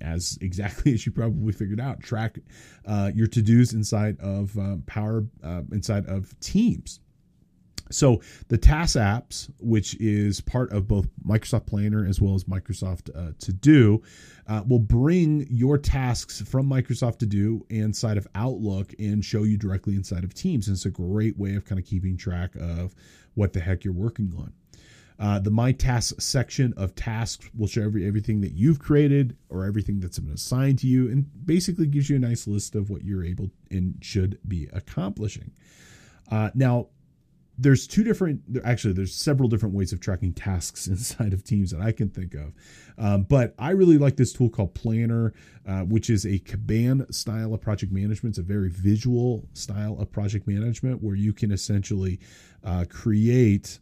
[0.00, 2.38] as exactly as you probably figured out, track
[2.86, 7.00] uh, your to dos inside of uh, Power, uh, inside of Teams.
[7.90, 13.10] So the Task apps, which is part of both Microsoft Planner as well as Microsoft
[13.16, 14.02] uh, To Do,
[14.46, 19.56] uh, will bring your tasks from Microsoft To Do inside of Outlook and show you
[19.56, 20.68] directly inside of Teams.
[20.68, 22.94] And it's a great way of kind of keeping track of
[23.34, 24.52] what the heck you're working on.
[25.18, 29.64] Uh, the My Tasks section of tasks will show every, everything that you've created or
[29.64, 33.04] everything that's been assigned to you, and basically gives you a nice list of what
[33.04, 35.50] you're able and should be accomplishing.
[36.30, 36.88] Uh, now,
[37.58, 41.80] there's two different actually there's several different ways of tracking tasks inside of teams that
[41.80, 42.52] i can think of
[42.98, 45.34] um, but i really like this tool called planner
[45.66, 50.10] uh, which is a Kanban style of project management it's a very visual style of
[50.12, 52.20] project management where you can essentially
[52.64, 53.80] uh, create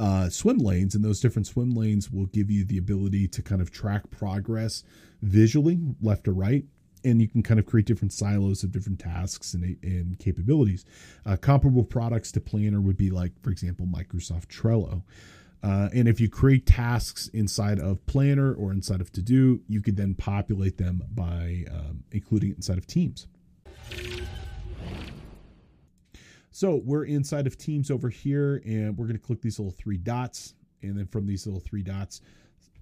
[0.00, 3.60] uh, swim lanes and those different swim lanes will give you the ability to kind
[3.60, 4.82] of track progress
[5.20, 6.64] visually left to right
[7.04, 10.84] and you can kind of create different silos of different tasks and, and capabilities.
[11.24, 15.02] Uh, comparable products to Planner would be like, for example, Microsoft Trello.
[15.62, 19.82] Uh, and if you create tasks inside of Planner or inside of To Do, you
[19.82, 23.26] could then populate them by um, including it inside of Teams.
[26.50, 29.96] So we're inside of Teams over here, and we're going to click these little three
[29.96, 30.54] dots.
[30.82, 32.22] And then from these little three dots,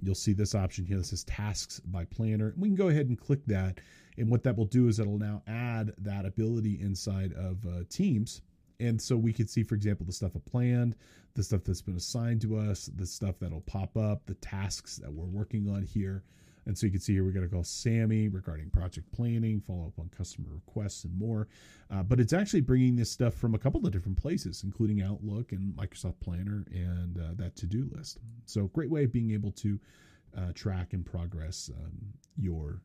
[0.00, 2.54] you'll see this option here that says Tasks by Planner.
[2.56, 3.80] We can go ahead and click that
[4.18, 8.42] and what that will do is it'll now add that ability inside of uh, Teams.
[8.80, 10.96] And so we could see, for example, the stuff I planned,
[11.34, 15.12] the stuff that's been assigned to us, the stuff that'll pop up, the tasks that
[15.12, 16.24] we're working on here.
[16.68, 19.86] And so you can see here we're going to call Sammy regarding project planning, follow
[19.86, 21.48] up on customer requests, and more.
[21.90, 25.52] Uh, but it's actually bringing this stuff from a couple of different places, including Outlook
[25.52, 28.18] and Microsoft Planner and uh, that to do list.
[28.44, 29.80] So, great way of being able to
[30.36, 32.82] uh, track and progress um, your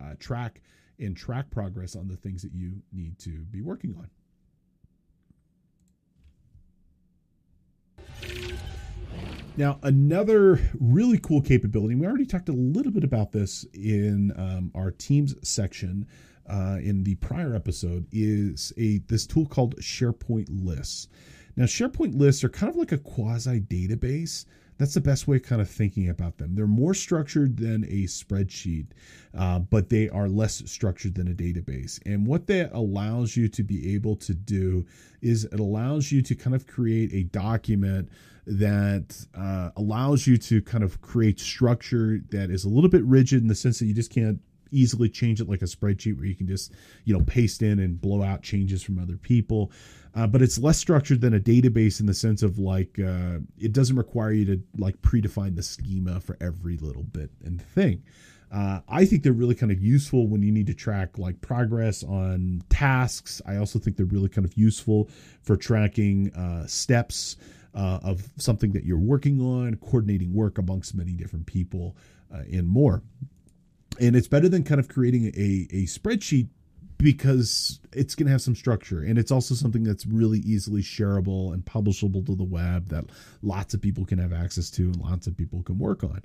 [0.00, 0.62] uh, track
[1.00, 4.08] and track progress on the things that you need to be working on.
[9.58, 14.32] Now, another really cool capability, and we already talked a little bit about this in
[14.36, 16.06] um, our Teams section
[16.48, 21.08] uh, in the prior episode, is a this tool called SharePoint Lists.
[21.56, 24.44] Now, SharePoint Lists are kind of like a quasi database
[24.78, 26.54] that's the best way of kind of thinking about them.
[26.54, 28.86] They're more structured than a spreadsheet,
[29.36, 32.00] uh, but they are less structured than a database.
[32.06, 34.86] And what that allows you to be able to do
[35.20, 38.08] is it allows you to kind of create a document
[38.48, 43.42] that uh, allows you to kind of create structure that is a little bit rigid
[43.42, 44.40] in the sense that you just can't
[44.70, 46.72] easily change it like a spreadsheet where you can just
[47.04, 49.70] you know paste in and blow out changes from other people.
[50.14, 53.72] Uh, but it's less structured than a database in the sense of like uh, it
[53.72, 58.02] doesn't require you to like predefine the schema for every little bit and thing.
[58.50, 62.02] Uh, I think they're really kind of useful when you need to track like progress
[62.02, 63.42] on tasks.
[63.46, 65.10] I also think they're really kind of useful
[65.42, 67.36] for tracking uh, steps
[67.78, 71.96] uh, of something that you're working on, coordinating work amongst many different people,
[72.34, 73.02] uh, and more.
[74.00, 76.48] And it's better than kind of creating a, a spreadsheet
[76.98, 81.54] because it's going to have some structure and it's also something that's really easily shareable
[81.54, 83.04] and publishable to the web that
[83.42, 86.20] lots of people can have access to and lots of people can work on.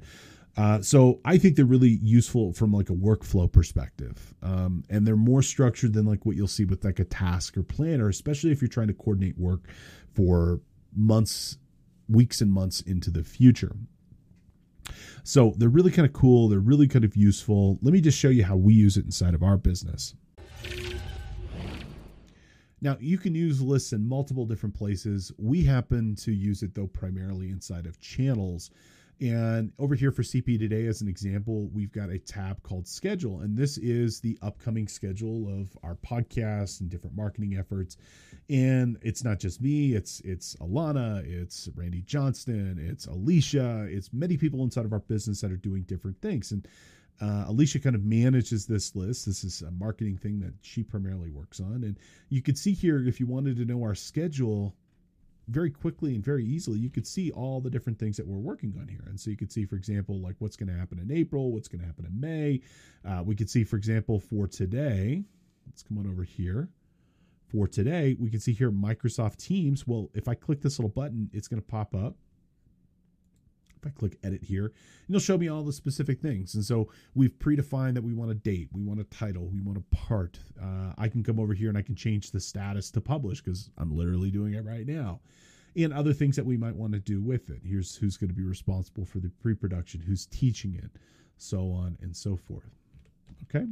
[0.56, 4.34] Uh, so i think they're really useful from like a workflow perspective.
[4.42, 7.62] Um, and they're more structured than like what you'll see with like a task or
[7.62, 9.68] planner especially if you're trying to coordinate work
[10.16, 10.60] for
[10.96, 11.58] months
[12.08, 13.76] weeks and months into the future
[15.24, 16.50] so they're really kind of cool.
[16.50, 17.80] They're really kind of useful.
[17.82, 20.16] Let me just show you how we use it inside of our business.
[22.82, 25.32] Now, you can use lists in multiple different places.
[25.38, 28.72] We happen to use it, though, primarily inside of channels.
[29.22, 33.42] And over here for CPE Today, as an example, we've got a tab called Schedule.
[33.42, 37.98] And this is the upcoming schedule of our podcast and different marketing efforts.
[38.50, 44.36] And it's not just me, it's it's Alana, it's Randy Johnston, it's Alicia, it's many
[44.36, 46.52] people inside of our business that are doing different things.
[46.52, 46.68] And
[47.22, 49.26] uh, Alicia kind of manages this list.
[49.26, 51.84] This is a marketing thing that she primarily works on.
[51.84, 51.98] And
[52.30, 54.76] you could see here, if you wanted to know our schedule,
[55.48, 58.74] very quickly and very easily, you could see all the different things that we're working
[58.80, 59.04] on here.
[59.08, 61.68] And so you could see, for example, like what's going to happen in April, what's
[61.68, 62.62] going to happen in May.
[63.06, 65.24] Uh, we could see, for example, for today,
[65.68, 66.70] let's come on over here.
[67.48, 69.86] For today, we can see here Microsoft Teams.
[69.86, 72.16] Well, if I click this little button, it's going to pop up.
[73.84, 74.72] If I click edit here,
[75.10, 76.56] it'll show me all the specific things.
[76.56, 79.78] And so we've predefined that we want a date, we want a title, we want
[79.78, 80.40] a part.
[80.62, 83.70] Uh, I can come over here and I can change the status to publish because
[83.78, 85.20] I'm literally doing it right now.
[85.76, 87.62] And other things that we might want to do with it.
[87.64, 90.92] Here's who's going to be responsible for the pre production, who's teaching it,
[91.38, 92.70] so on and so forth.
[93.44, 93.66] Okay.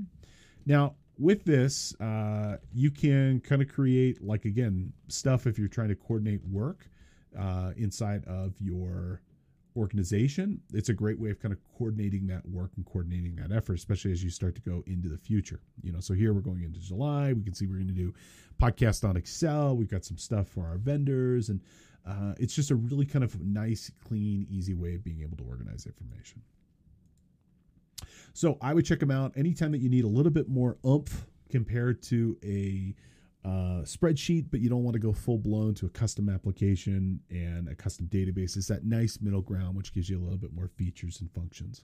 [0.65, 5.89] Now, with this, uh, you can kind of create, like, again, stuff if you're trying
[5.89, 6.87] to coordinate work
[7.37, 9.21] uh, inside of your
[9.75, 13.75] organization, it's a great way of kind of coordinating that work and coordinating that effort,
[13.75, 15.61] especially as you start to go into the future.
[15.81, 17.33] You know, so here we're going into July.
[17.33, 18.13] We can see we're going to do
[18.61, 19.75] podcast on Excel.
[19.75, 21.61] We've got some stuff for our vendors, and
[22.05, 25.43] uh, it's just a really kind of nice, clean, easy way of being able to
[25.43, 26.41] organize information.
[28.33, 31.25] So I would check them out anytime that you need a little bit more oomph
[31.49, 32.95] compared to a
[33.43, 37.67] uh, spreadsheet, but you don't want to go full blown to a custom application and
[37.67, 38.55] a custom database.
[38.55, 41.83] It's that nice middle ground, which gives you a little bit more features and functions.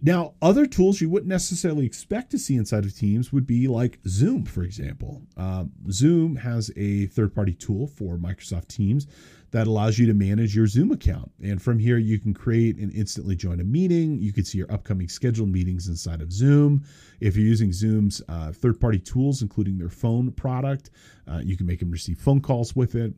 [0.00, 3.98] Now, other tools you wouldn't necessarily expect to see inside of Teams would be like
[4.06, 5.22] Zoom, for example.
[5.36, 9.08] Um, Zoom has a third party tool for Microsoft Teams
[9.50, 11.30] that allows you to manage your Zoom account.
[11.42, 14.18] And from here, you can create and instantly join a meeting.
[14.18, 16.84] You can see your upcoming scheduled meetings inside of Zoom.
[17.20, 20.90] If you're using Zoom's uh, third party tools, including their phone product,
[21.26, 23.14] uh, you can make them receive phone calls with it.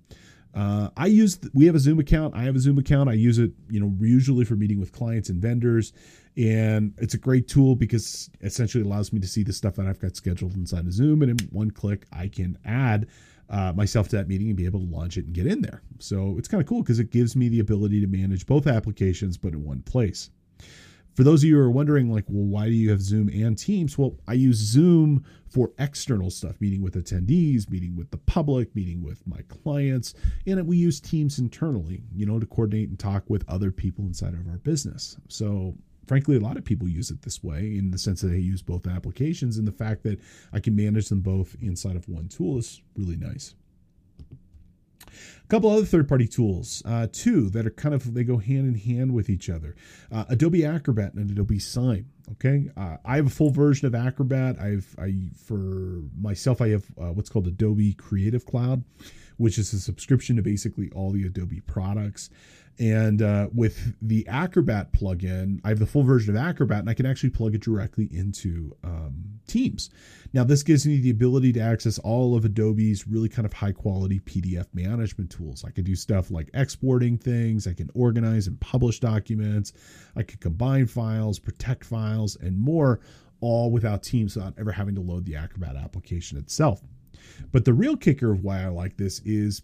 [0.54, 2.34] Uh, I use we have a Zoom account.
[2.34, 3.08] I have a Zoom account.
[3.08, 5.92] I use it, you know, usually for meeting with clients and vendors,
[6.36, 10.00] and it's a great tool because essentially allows me to see the stuff that I've
[10.00, 13.06] got scheduled inside of Zoom, and in one click I can add
[13.50, 15.82] uh, myself to that meeting and be able to launch it and get in there.
[15.98, 19.36] So it's kind of cool because it gives me the ability to manage both applications,
[19.36, 20.30] but in one place.
[21.16, 23.58] For those of you who are wondering, like, well, why do you have Zoom and
[23.58, 23.98] Teams?
[23.98, 29.02] Well, I use Zoom for external stuff, meeting with attendees, meeting with the public, meeting
[29.02, 30.14] with my clients,
[30.46, 34.34] and we use Teams internally, you know, to coordinate and talk with other people inside
[34.34, 35.16] of our business.
[35.28, 35.74] So
[36.10, 38.62] frankly, a lot of people use it this way in the sense that they use
[38.62, 40.18] both applications, and the fact that
[40.52, 43.54] I can manage them both inside of one tool is really nice.
[45.06, 48.74] A couple other third-party tools, uh, two that are kind of they go hand in
[48.74, 49.76] hand with each other:
[50.10, 52.06] uh, Adobe Acrobat and Adobe Sign.
[52.32, 54.58] Okay, uh, I have a full version of Acrobat.
[54.58, 58.82] I've I for myself I have uh, what's called Adobe Creative Cloud,
[59.40, 62.28] which is a subscription to basically all the Adobe products.
[62.78, 66.94] And uh, with the Acrobat plugin, I have the full version of Acrobat, and I
[66.94, 69.88] can actually plug it directly into um, Teams.
[70.34, 73.72] Now, this gives me the ability to access all of Adobe's really kind of high
[73.72, 75.64] quality PDF management tools.
[75.64, 79.72] I can do stuff like exporting things, I can organize and publish documents,
[80.16, 83.00] I can combine files, protect files, and more,
[83.40, 86.82] all without Teams without ever having to load the Acrobat application itself.
[87.52, 89.62] But the real kicker of why I like this is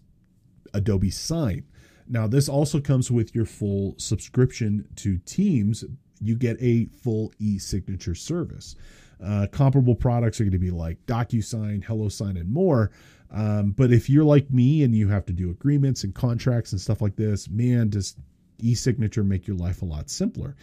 [0.73, 1.63] Adobe Sign.
[2.09, 5.83] Now, this also comes with your full subscription to Teams,
[6.19, 8.75] you get a full e-signature service.
[9.23, 12.91] Uh, comparable products are going to be like DocuSign, HelloSign, and more.
[13.31, 16.79] Um, but if you're like me and you have to do agreements and contracts and
[16.79, 18.17] stuff like this, man, just
[18.59, 20.55] e-signature make your life a lot simpler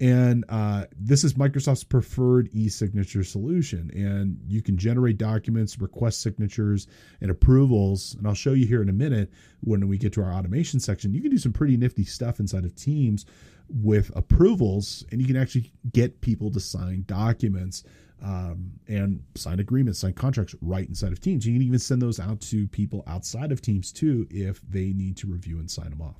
[0.00, 6.86] and uh, this is microsoft's preferred e-signature solution and you can generate documents request signatures
[7.20, 9.30] and approvals and i'll show you here in a minute
[9.60, 12.64] when we get to our automation section you can do some pretty nifty stuff inside
[12.64, 13.26] of teams
[13.68, 17.84] with approvals and you can actually get people to sign documents
[18.22, 21.46] um, and sign agreements, sign contracts right inside of Teams.
[21.46, 25.16] You can even send those out to people outside of Teams too if they need
[25.18, 26.16] to review and sign them off.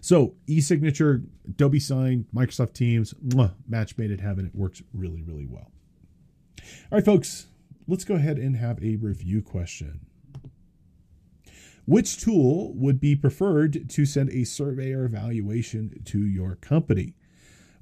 [0.00, 4.46] So e-signature, Adobe Sign, Microsoft Teams, mwah, match made in heaven.
[4.46, 5.70] It works really, really well.
[6.60, 7.48] All right, folks,
[7.86, 10.06] let's go ahead and have a review question.
[11.86, 17.14] Which tool would be preferred to send a survey or evaluation to your company?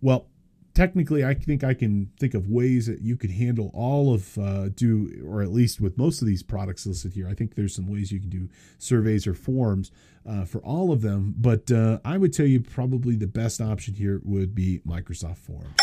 [0.00, 0.26] Well,
[0.74, 4.68] technically i think i can think of ways that you could handle all of uh,
[4.70, 7.90] do or at least with most of these products listed here i think there's some
[7.90, 8.48] ways you can do
[8.78, 9.90] surveys or forms
[10.24, 11.34] uh, for all of them.
[11.36, 15.76] But uh, i would tell you probably the best option here would be microsoft forms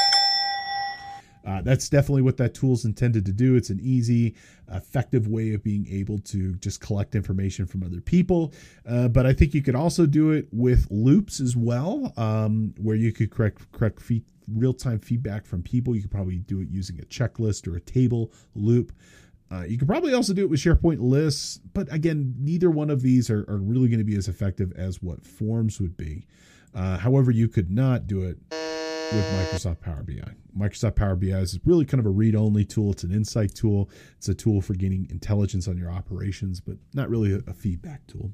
[1.45, 3.55] uh, that's definitely what that tool is intended to do.
[3.55, 4.35] It's an easy,
[4.71, 8.53] effective way of being able to just collect information from other people.
[8.87, 12.95] Uh, but I think you could also do it with loops as well, um, where
[12.95, 14.01] you could correct correct
[14.53, 15.95] real time feedback from people.
[15.95, 18.91] You could probably do it using a checklist or a table loop.
[19.51, 23.01] Uh, you could probably also do it with SharePoint lists, but again, neither one of
[23.01, 26.27] these are, are really going to be as effective as what forms would be.
[26.75, 28.37] Uh, however, you could not do it
[29.12, 30.34] with Microsoft Power BI.
[30.57, 32.91] Microsoft Power BI is really kind of a read only tool.
[32.91, 37.10] It's an insight tool, it's a tool for gaining intelligence on your operations, but not
[37.10, 38.32] really a, a feedback tool.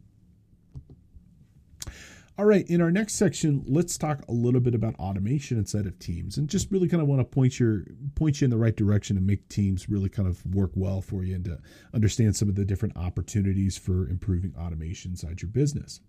[2.37, 5.97] All right, in our next section, let's talk a little bit about automation inside of
[5.99, 8.75] Teams, and just really kind of want to point your point you in the right
[8.75, 11.59] direction and make Teams really kind of work well for you, and to
[11.93, 16.01] understand some of the different opportunities for improving automation inside your business.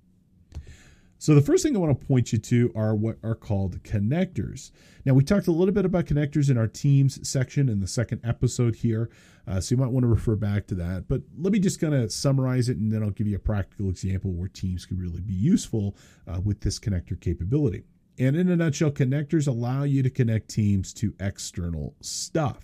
[1.18, 4.70] So the first thing I want to point you to are what are called connectors.
[5.06, 8.20] Now we talked a little bit about connectors in our teams section in the second
[8.22, 9.08] episode here,
[9.48, 11.08] uh, so you might want to refer back to that.
[11.08, 13.88] But let me just kind of summarize it, and then I'll give you a practical
[13.88, 15.96] example where teams could really be useful
[16.28, 17.84] uh, with this connector capability.
[18.18, 22.60] And in a nutshell, connectors allow you to connect teams to external stuff.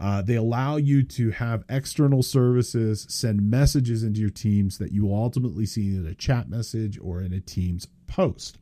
[0.00, 5.04] Uh, they allow you to have external services send messages into your teams that you
[5.04, 8.56] will ultimately see in a chat message or in a Teams post.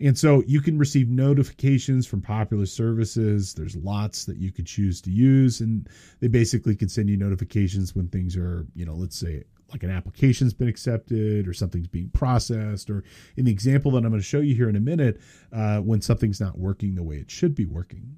[0.00, 3.54] And so you can receive notifications from popular services.
[3.54, 5.88] There's lots that you could choose to use, and
[6.20, 9.90] they basically can send you notifications when things are, you know, let's say like an
[9.90, 13.04] application's been accepted or something's being processed, or
[13.36, 15.20] in the example that I'm going to show you here in a minute,
[15.52, 18.16] uh, when something's not working the way it should be working.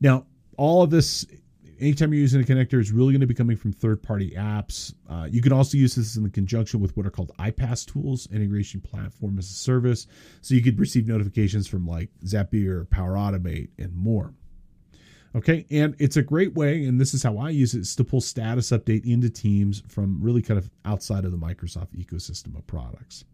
[0.00, 1.26] Now, all of this
[1.82, 4.94] anytime you're using a connector is really going to be coming from third-party apps.
[5.10, 8.80] Uh, you can also use this in conjunction with what are called iPaaS tools, integration
[8.80, 10.06] platform as a service.
[10.42, 14.32] So you could receive notifications from like Zapier, Power Automate, and more.
[15.34, 18.04] Okay, and it's a great way, and this is how I use it, is to
[18.04, 22.66] pull status update into Teams from really kind of outside of the Microsoft ecosystem of
[22.66, 23.24] products.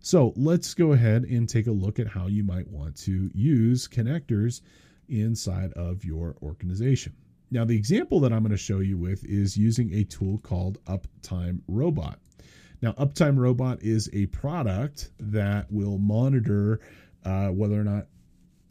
[0.00, 3.86] So let's go ahead and take a look at how you might want to use
[3.86, 4.62] connectors
[5.10, 7.14] inside of your organization.
[7.50, 10.82] Now, the example that I'm going to show you with is using a tool called
[10.84, 12.20] Uptime Robot.
[12.80, 16.80] Now, Uptime Robot is a product that will monitor
[17.24, 18.06] uh, whether or not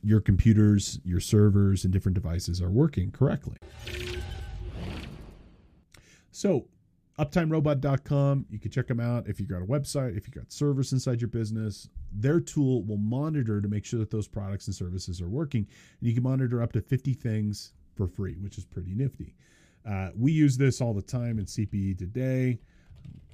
[0.02, 3.58] your computers, your servers, and different devices are working correctly.
[6.32, 6.68] So,
[7.20, 10.94] uptimerobot.com, you can check them out if you've got a website, if you've got servers
[10.94, 15.22] inside your business, their tool will monitor to make sure that those products and services
[15.22, 15.68] are working.
[16.00, 19.36] And you can monitor up to 50 things for free, which is pretty nifty.
[19.88, 22.60] Uh, we use this all the time in CPE today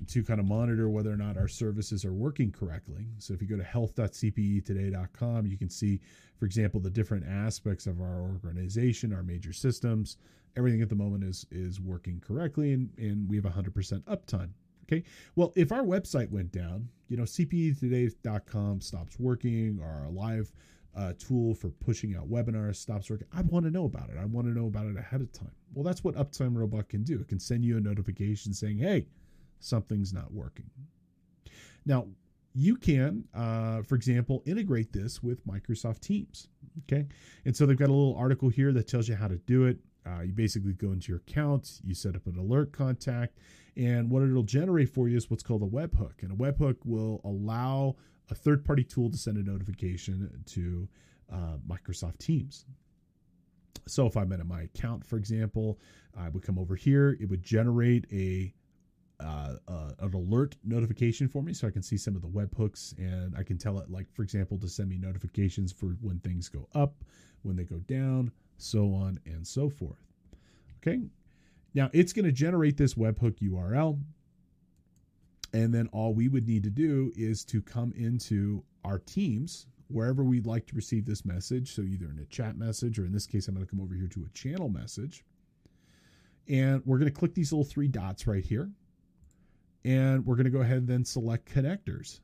[0.08, 3.08] to kind of monitor whether or not our services are working correctly.
[3.18, 6.00] So if you go to health.cpetoday.com, you can see,
[6.38, 10.18] for example, the different aspects of our organization, our major systems.
[10.58, 13.72] Everything at the moment is is working correctly, and, and we have 100%
[14.04, 14.50] uptime.
[14.84, 15.04] Okay.
[15.36, 20.52] Well, if our website went down, you know, cpetoday.com stops working, or our live
[20.96, 24.18] uh, tool for pushing out webinars stops working, I want to know about it.
[24.20, 25.52] I want to know about it ahead of time.
[25.74, 27.20] Well, that's what Uptime Robot can do.
[27.20, 29.08] It can send you a notification saying, hey,
[29.66, 30.70] something's not working.
[31.86, 32.08] Now,
[32.54, 36.48] you can, uh, for example, integrate this with Microsoft Teams.
[36.84, 37.06] Okay.
[37.44, 39.78] And so they've got a little article here that tells you how to do it.
[40.06, 43.40] Uh, you basically go into your account, you set up an alert contact,
[43.76, 46.22] and what it'll generate for you is what's called a webhook.
[46.22, 47.96] And a webhook will allow
[48.30, 50.88] a third party tool to send a notification to
[51.34, 52.66] uh, Microsoft Teams.
[53.88, 55.80] So if I'm in my account, for example,
[56.18, 57.18] I would come over here.
[57.20, 58.54] It would generate a
[59.20, 62.98] uh, uh, an alert notification for me, so I can see some of the webhooks,
[62.98, 66.50] and I can tell it, like for example, to send me notifications for when things
[66.50, 67.04] go up,
[67.44, 70.06] when they go down, so on and so forth.
[70.78, 71.02] Okay,
[71.74, 74.00] now it's going to generate this webhook URL,
[75.54, 80.24] and then all we would need to do is to come into our Teams wherever
[80.24, 81.74] we'd like to receive this message.
[81.74, 83.94] So either in a chat message, or in this case, I'm going to come over
[83.94, 85.24] here to a channel message.
[86.48, 88.70] And we're going to click these little three dots right here.
[89.86, 92.20] And we're going to go ahead and then select connectors.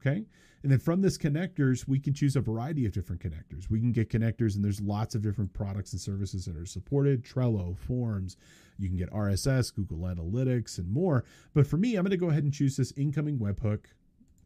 [0.00, 0.24] Okay.
[0.62, 3.70] And then from this connectors, we can choose a variety of different connectors.
[3.70, 7.24] We can get connectors, and there's lots of different products and services that are supported
[7.24, 8.36] Trello, Forms.
[8.78, 11.24] You can get RSS, Google Analytics, and more.
[11.54, 13.86] But for me, I'm going to go ahead and choose this incoming webhook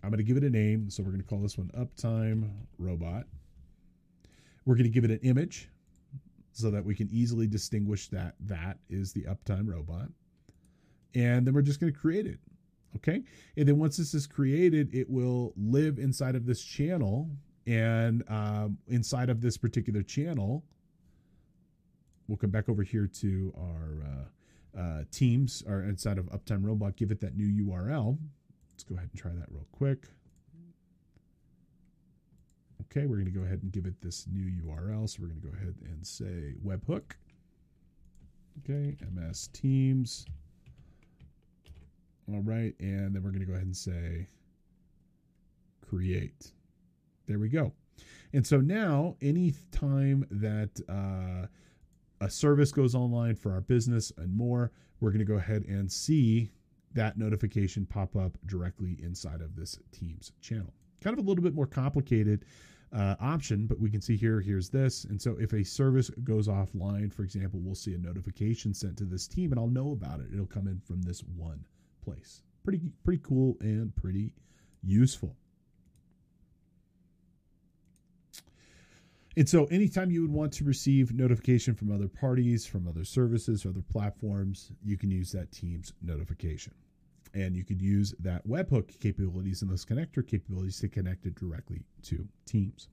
[0.04, 0.90] I'm going to give it a name.
[0.90, 3.24] So we're going to call this one Uptime Robot.
[4.66, 5.70] We're going to give it an image
[6.52, 10.08] so that we can easily distinguish that that is the Uptime Robot.
[11.14, 12.38] And then we're just going to create it.
[12.96, 13.22] Okay.
[13.56, 17.28] And then once this is created, it will live inside of this channel.
[17.66, 20.64] And um, inside of this particular channel,
[22.28, 26.96] we'll come back over here to our uh, uh, teams or inside of Uptime Robot,
[26.96, 28.18] give it that new URL.
[28.72, 30.08] Let's go ahead and try that real quick.
[32.82, 35.08] Okay, we're going to go ahead and give it this new URL.
[35.08, 37.12] So we're going to go ahead and say webhook.
[38.60, 40.26] Okay, MS Teams.
[42.32, 44.28] All right, and then we're going to go ahead and say
[45.86, 46.52] create.
[47.26, 47.72] There we go.
[48.32, 51.46] And so now, any time that uh,
[52.20, 55.90] a service goes online for our business and more, we're going to go ahead and
[55.90, 56.50] see
[56.94, 60.72] that notification pop up directly inside of this Teams channel.
[61.02, 62.44] Kind of a little bit more complicated
[62.92, 65.04] uh, option, but we can see here, here's this.
[65.04, 69.04] And so if a service goes offline, for example, we'll see a notification sent to
[69.04, 70.26] this team and I'll know about it.
[70.32, 71.64] It'll come in from this one
[72.04, 72.42] place.
[72.62, 74.32] Pretty, pretty cool and pretty
[74.82, 75.36] useful.
[79.36, 83.66] And so, anytime you would want to receive notification from other parties, from other services,
[83.66, 86.72] other platforms, you can use that Teams notification
[87.34, 91.82] and you could use that webhook capabilities and those connector capabilities to connect it directly
[92.02, 92.88] to Teams.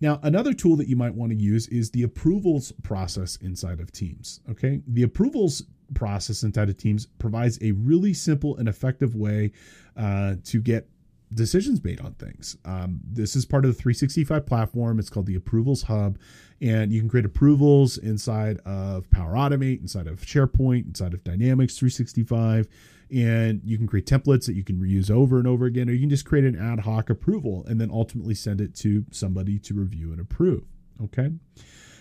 [0.00, 3.92] Now, another tool that you might want to use is the approvals process inside of
[3.92, 4.40] Teams.
[4.50, 4.80] Okay.
[4.86, 5.62] The approvals
[5.94, 9.52] process inside of Teams provides a really simple and effective way
[9.96, 10.88] uh, to get
[11.34, 12.56] decisions made on things.
[12.64, 14.98] Um, this is part of the 365 platform.
[14.98, 16.18] It's called the Approvals Hub,
[16.60, 21.78] and you can create approvals inside of Power Automate, inside of SharePoint, inside of Dynamics
[21.78, 22.68] 365,
[23.10, 26.00] and you can create templates that you can reuse over and over again, or you
[26.00, 29.74] can just create an ad hoc approval and then ultimately send it to somebody to
[29.74, 30.64] review and approve.
[31.02, 31.30] Okay.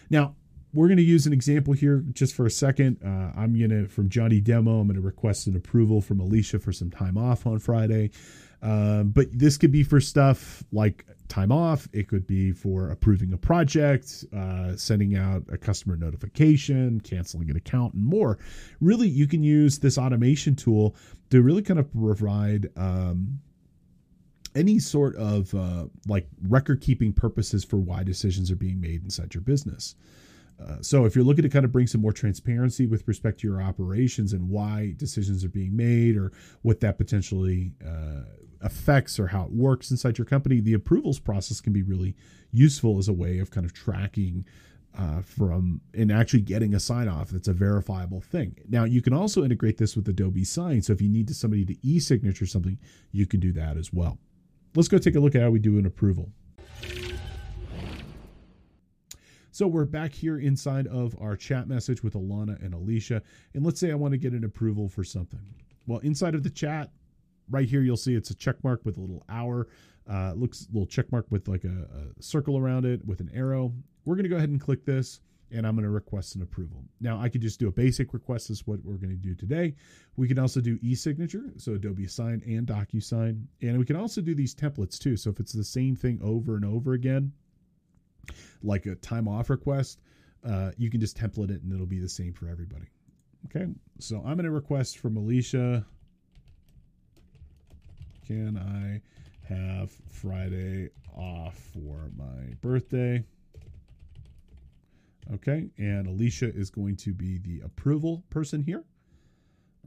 [0.10, 0.36] Now,
[0.76, 3.00] we're going to use an example here just for a second.
[3.04, 6.60] Uh, I'm going to, from Johnny Demo, I'm going to request an approval from Alicia
[6.60, 8.12] for some time off on Friday.
[8.62, 11.88] Um, but this could be for stuff like time off.
[11.94, 17.56] It could be for approving a project, uh, sending out a customer notification, canceling an
[17.56, 18.38] account, and more.
[18.82, 20.96] Really, you can use this automation tool
[21.30, 23.40] to really kind of provide um,
[24.56, 29.34] any sort of uh, like record keeping purposes for why decisions are being made inside
[29.34, 29.96] your business.
[30.60, 33.48] Uh, so if you're looking to kind of bring some more transparency with respect to
[33.48, 36.32] your operations and why decisions are being made or
[36.62, 38.22] what that potentially uh,
[38.62, 42.16] affects or how it works inside your company, the approvals process can be really
[42.52, 44.46] useful as a way of kind of tracking
[44.98, 48.56] uh, from and actually getting a sign off that's a verifiable thing.
[48.70, 50.82] Now you can also integrate this with Adobe Sign.
[50.82, 52.80] So if you need somebody to e-signature something,
[53.12, 54.18] you can do that as well.
[54.74, 56.32] Let's go take a look at how we do an approval.
[59.56, 63.22] So we're back here inside of our chat message with Alana and Alicia.
[63.54, 65.40] And let's say I want to get an approval for something.
[65.88, 66.92] Well, inside of the chat,
[67.50, 69.70] right here, you'll see it's a check mark with a little hour.
[70.12, 71.88] Uh, looks a little check mark with like a,
[72.20, 73.72] a circle around it with an arrow.
[74.04, 76.84] We're going to go ahead and click this and I'm going to request an approval.
[77.00, 79.74] Now, I could just do a basic request, is what we're going to do today.
[80.18, 83.46] We can also do e signature, so Adobe Sign and DocuSign.
[83.62, 85.16] And we can also do these templates too.
[85.16, 87.32] So if it's the same thing over and over again,
[88.64, 90.00] like a time off request,
[90.48, 92.86] uh, you can just template it and it'll be the same for everybody.
[93.46, 93.68] Okay,
[94.00, 95.86] so I'm going to request from Alicia.
[98.26, 99.02] Can I
[99.48, 103.24] have Friday off for my birthday?
[105.34, 108.84] Okay, and Alicia is going to be the approval person here.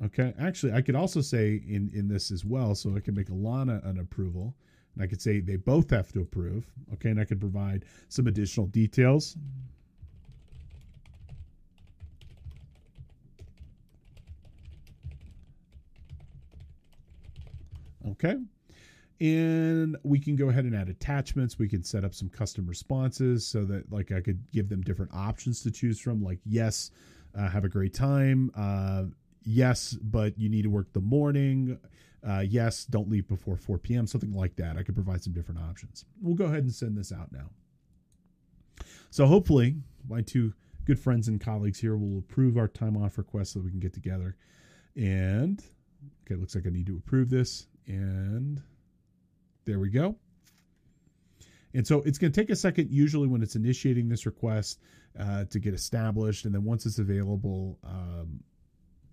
[0.04, 2.74] Okay, actually, I could also say in in this as well.
[2.74, 4.54] So I can make Alana an approval,
[4.98, 6.66] and I could say they both have to approve.
[6.94, 9.36] Okay, and I could provide some additional details.
[18.10, 18.36] Okay.
[19.20, 21.58] And we can go ahead and add attachments.
[21.58, 25.12] We can set up some custom responses so that, like, I could give them different
[25.14, 26.90] options to choose from, like, yes,
[27.36, 28.50] uh, have a great time.
[28.56, 29.04] Uh,
[29.44, 31.78] yes, but you need to work the morning.
[32.26, 34.76] Uh, yes, don't leave before 4 p.m., something like that.
[34.76, 36.04] I could provide some different options.
[36.20, 37.50] We'll go ahead and send this out now.
[39.10, 39.76] So hopefully,
[40.08, 40.52] my two
[40.84, 43.92] good friends and colleagues here will approve our time off request so we can get
[43.92, 44.36] together.
[44.96, 45.62] And
[46.24, 47.66] okay, looks like I need to approve this.
[47.86, 48.60] And
[49.64, 50.16] there we go.
[51.74, 54.80] And so it's going to take a second, usually when it's initiating this request,
[55.18, 56.44] uh, to get established.
[56.44, 58.40] And then once it's available um,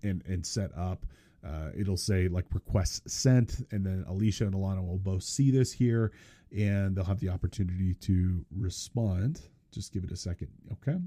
[0.02, 1.04] and, and set up,
[1.46, 3.66] uh, it'll say like request sent.
[3.70, 6.12] And then Alicia and Alana will both see this here
[6.56, 9.40] and they'll have the opportunity to respond.
[9.72, 10.48] Just give it a second.
[10.72, 10.98] Okay.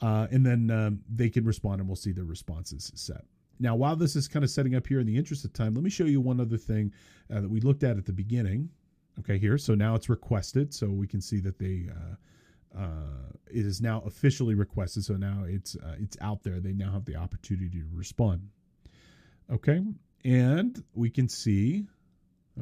[0.00, 3.24] Uh, and then um, they can respond and we'll see their responses set.
[3.60, 5.82] Now, while this is kind of setting up here in the interest of time, let
[5.82, 6.92] me show you one other thing
[7.32, 8.70] uh, that we looked at at the beginning.
[9.18, 9.58] Okay, here.
[9.58, 10.72] So now it's requested.
[10.72, 12.14] So we can see that they uh,
[12.78, 15.04] uh, it is now officially requested.
[15.04, 16.60] So now it's uh, it's out there.
[16.60, 18.48] They now have the opportunity to respond.
[19.50, 19.82] Okay,
[20.24, 21.86] and we can see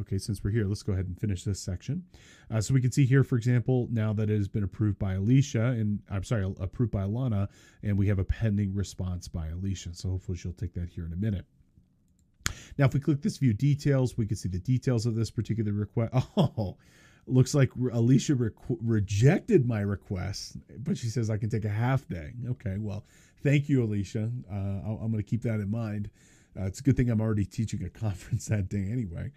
[0.00, 2.04] Okay, since we're here, let's go ahead and finish this section.
[2.50, 5.14] Uh, so we can see here, for example, now that it has been approved by
[5.14, 7.48] Alicia, and I'm sorry, approved by Alana,
[7.82, 9.94] and we have a pending response by Alicia.
[9.94, 11.46] So hopefully she'll take that here in a minute.
[12.78, 15.72] Now, if we click this view details, we can see the details of this particular
[15.72, 16.12] request.
[16.36, 16.76] Oh,
[17.26, 22.06] looks like Alicia re- rejected my request, but she says I can take a half
[22.06, 22.34] day.
[22.50, 23.04] Okay, well,
[23.42, 24.30] thank you, Alicia.
[24.50, 26.10] Uh, I'm going to keep that in mind.
[26.58, 29.32] Uh, it's a good thing I'm already teaching a conference that day anyway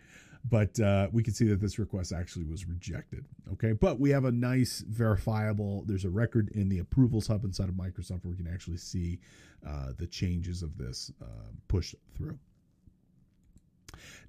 [0.47, 3.25] but uh, we can see that this request actually was rejected.
[3.53, 5.83] Okay, but we have a nice verifiable.
[5.85, 9.19] There's a record in the approvals hub inside of Microsoft where we can actually see
[9.67, 11.25] uh, the changes of this uh,
[11.67, 12.37] pushed through.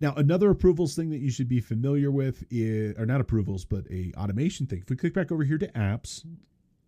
[0.00, 3.84] Now, another approvals thing that you should be familiar with is, or not approvals, but
[3.90, 4.80] a automation thing.
[4.80, 6.24] If we click back over here to apps,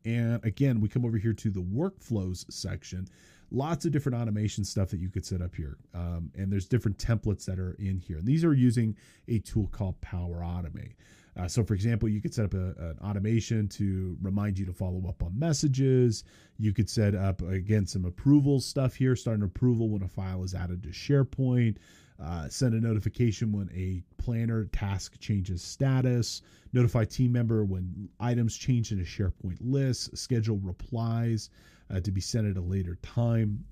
[0.04, 3.06] and again, we come over here to the workflows section
[3.52, 5.76] lots of different automation stuff that you could set up here.
[5.94, 8.18] Um, and there's different templates that are in here.
[8.18, 8.96] And these are using
[9.28, 10.94] a tool called Power Automate.
[11.34, 14.72] Uh, so, for example, you could set up a, an automation to remind you to
[14.72, 16.24] follow up on messages.
[16.58, 20.44] You could set up, again, some approval stuff here, start an approval when a file
[20.44, 21.76] is added to SharePoint,
[22.22, 26.42] uh, send a notification when a planner task changes status,
[26.74, 31.48] notify team member when items change in a SharePoint list, schedule replies
[31.92, 33.64] uh, to be sent at a later time.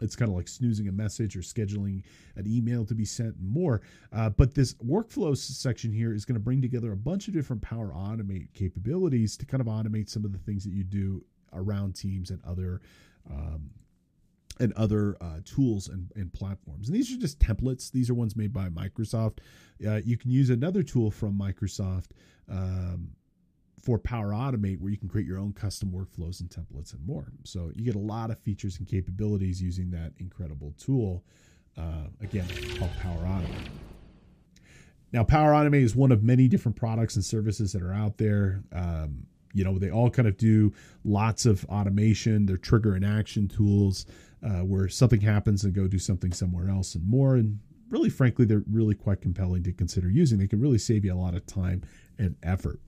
[0.00, 2.04] It's kind of like snoozing a message or scheduling
[2.36, 3.82] an email to be sent and more.
[4.12, 7.62] Uh, but this workflow section here is going to bring together a bunch of different
[7.62, 11.96] Power Automate capabilities to kind of automate some of the things that you do around
[11.96, 12.80] Teams and other
[13.28, 13.70] um,
[14.60, 16.88] and other uh, tools and, and, platforms.
[16.88, 17.92] And these are just templates.
[17.92, 19.38] These are ones made by Microsoft.
[19.86, 22.08] Uh, you can use another tool from Microsoft
[22.50, 23.10] um,
[23.82, 27.32] for Power Automate, where you can create your own custom workflows and templates and more.
[27.44, 31.24] So you get a lot of features and capabilities using that incredible tool.
[31.76, 33.68] Uh, again, called Power Automate.
[35.12, 38.62] Now, Power Automate is one of many different products and services that are out there.
[38.72, 40.72] Um, you know, they all kind of do
[41.04, 42.46] lots of automation.
[42.46, 44.06] They're trigger and action tools
[44.44, 47.36] uh, where something happens and go do something somewhere else and more.
[47.36, 47.60] And
[47.90, 50.38] really, frankly, they're really quite compelling to consider using.
[50.38, 51.82] They can really save you a lot of time
[52.18, 52.80] and effort.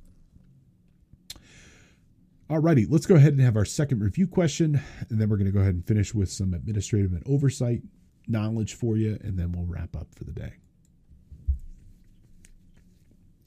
[2.51, 5.53] Alrighty, let's go ahead and have our second review question, and then we're going to
[5.53, 7.81] go ahead and finish with some administrative and oversight
[8.27, 10.55] knowledge for you, and then we'll wrap up for the day.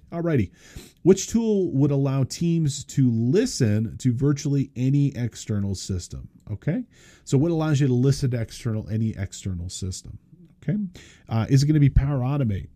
[0.09, 0.51] Alrighty,
[1.01, 6.29] which tool would allow teams to listen to virtually any external system?
[6.49, 6.85] Okay,
[7.25, 10.17] so what allows you to listen to external any external system?
[10.63, 10.77] Okay,
[11.27, 12.69] uh, is it going to be Power Automate?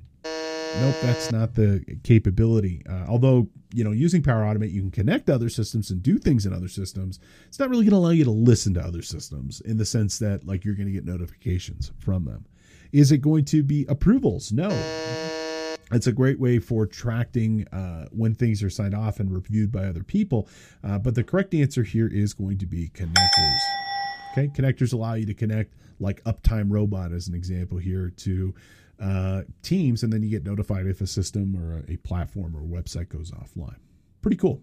[0.74, 2.84] Nope, that's not the capability.
[2.88, 6.45] Uh, although, you know, using Power Automate, you can connect other systems and do things
[6.45, 7.20] in other systems.
[7.47, 10.20] It's not really going to allow you to listen to other systems in the sense
[10.20, 12.45] that, like, you're going to get notifications from them.
[12.91, 14.51] Is it going to be approvals?
[14.51, 14.70] No.
[15.91, 19.86] It's a great way for tracking uh, when things are signed off and reviewed by
[19.86, 20.49] other people.
[20.84, 23.59] Uh, but the correct answer here is going to be connectors.
[24.34, 28.53] Okay, connectors allow you to connect, like Uptime Robot, as an example here, to
[28.99, 32.61] uh, Teams, and then you get notified if a system or a, a platform or
[32.61, 33.77] a website goes offline.
[34.21, 34.61] Pretty cool.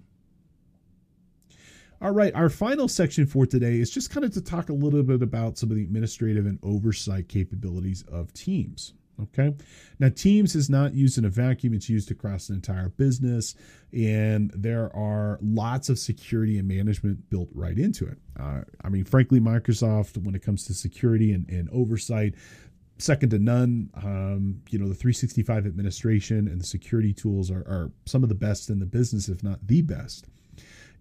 [2.00, 5.02] All right, our final section for today is just kind of to talk a little
[5.02, 8.92] bit about some of the administrative and oversight capabilities of Teams.
[9.22, 9.54] Okay.
[10.00, 13.54] Now, Teams is not used in a vacuum, it's used across an entire business,
[13.92, 18.18] and there are lots of security and management built right into it.
[18.38, 22.34] Uh, I mean, frankly, Microsoft, when it comes to security and, and oversight,
[22.98, 23.90] second to none.
[23.94, 28.34] Um, you know, the 365 administration and the security tools are, are some of the
[28.34, 30.26] best in the business, if not the best.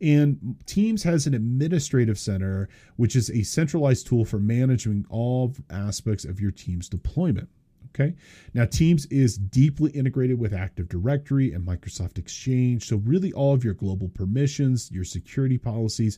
[0.02, 2.68] And Teams has an administrative center,
[2.98, 7.48] which is a centralized tool for managing all aspects of your team's deployment.
[7.96, 8.16] Okay.
[8.56, 12.88] Now, Teams is deeply integrated with Active Directory and Microsoft Exchange.
[12.88, 16.18] So, really, all of your global permissions, your security policies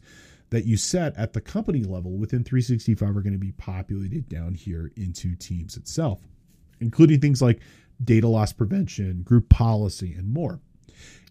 [0.56, 4.53] that you set at the company level within 365 are going to be populated down
[4.53, 6.22] here into Teams itself,
[6.80, 7.60] including things like
[8.01, 10.62] data loss prevention, group policy, and more.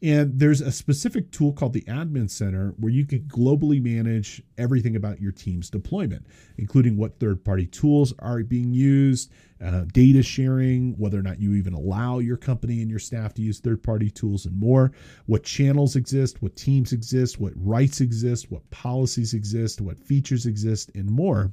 [0.03, 4.97] And there's a specific tool called the Admin Center where you can globally manage everything
[4.97, 6.27] about your team's deployment,
[6.59, 9.33] including what third party tools are being used,
[9.65, 13.43] uh, data sharing, whether or not you even allow your company and your staff to
[13.43, 14.93] use third party tools, and more.
[15.25, 20.91] What channels exist, what teams exist, what rights exist, what policies exist, what features exist,
[20.95, 21.51] and more.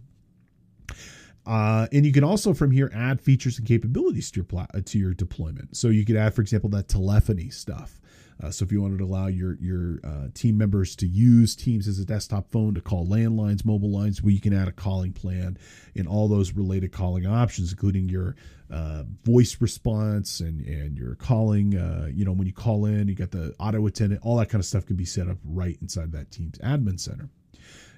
[1.46, 5.00] Uh, and you can also from here add features and capabilities to your pla- to
[5.00, 5.76] your deployment.
[5.76, 8.00] So you could add, for example, that telephony stuff.
[8.42, 11.88] Uh, so if you wanted to allow your your uh, team members to use Teams
[11.88, 15.14] as a desktop phone to call landlines, mobile lines, well, you can add a calling
[15.14, 15.58] plan
[15.96, 18.36] and all those related calling options, including your
[18.72, 21.78] uh, voice response and and your calling.
[21.78, 24.60] Uh, you know, when you call in, you got the auto attendant, all that kind
[24.60, 27.30] of stuff can be set up right inside that Teams admin center.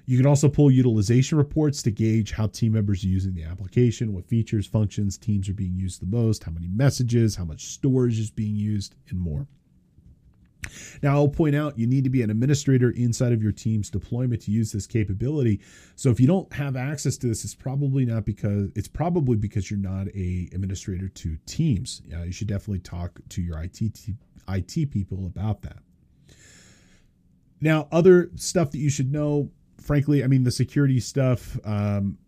[0.06, 4.12] You can also pull utilization reports to gauge how team members are using the application,
[4.12, 8.18] what features, functions, teams are being used the most, how many messages, how much storage
[8.18, 9.46] is being used, and more.
[11.02, 14.42] Now, I'll point out you need to be an administrator inside of your team's deployment
[14.42, 15.60] to use this capability.
[15.96, 19.70] So if you don't have access to this, it's probably not because it's probably because
[19.70, 22.02] you're not a administrator to Teams.
[22.06, 23.80] Yeah, you should definitely talk to your IT
[24.48, 25.78] IT people about that.
[27.60, 29.50] Now, other stuff that you should know,
[29.84, 31.58] frankly, I mean the security stuff.
[31.64, 32.18] Um,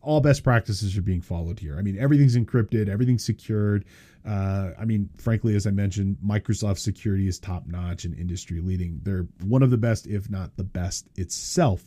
[0.00, 1.78] all best practices are being followed here.
[1.78, 3.84] I mean, everything's encrypted, everything's secured.
[4.26, 9.00] Uh, I mean, frankly, as I mentioned, Microsoft security is top notch and industry leading.
[9.04, 11.84] They're one of the best, if not the best itself.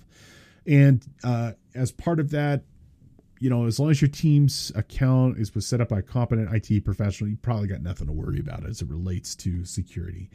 [0.66, 2.64] And uh, as part of that,
[3.40, 6.50] you know, as long as your team's account is was set up by a competent
[6.54, 10.30] IT professional, you probably got nothing to worry about as it relates to security.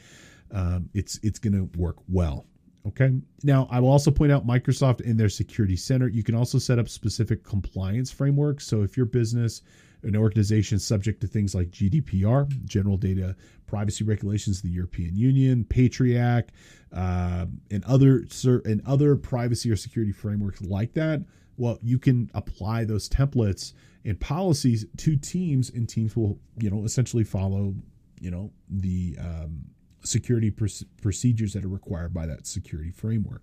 [0.52, 2.44] Um, it's it's going to work well.
[2.86, 3.12] Okay.
[3.42, 6.08] Now, I will also point out Microsoft in their security center.
[6.08, 8.66] You can also set up specific compliance frameworks.
[8.66, 9.62] So if your business
[10.02, 15.64] an organization subject to things like GDPR, General Data Privacy Regulations of the European Union,
[15.64, 16.46] Patriot,
[16.92, 18.24] uh, and other
[18.64, 21.22] and other privacy or security frameworks like that.
[21.56, 23.74] Well, you can apply those templates
[24.04, 27.74] and policies to teams, and teams will, you know, essentially follow,
[28.18, 29.66] you know, the um,
[30.02, 30.66] security pr-
[31.02, 33.42] procedures that are required by that security framework.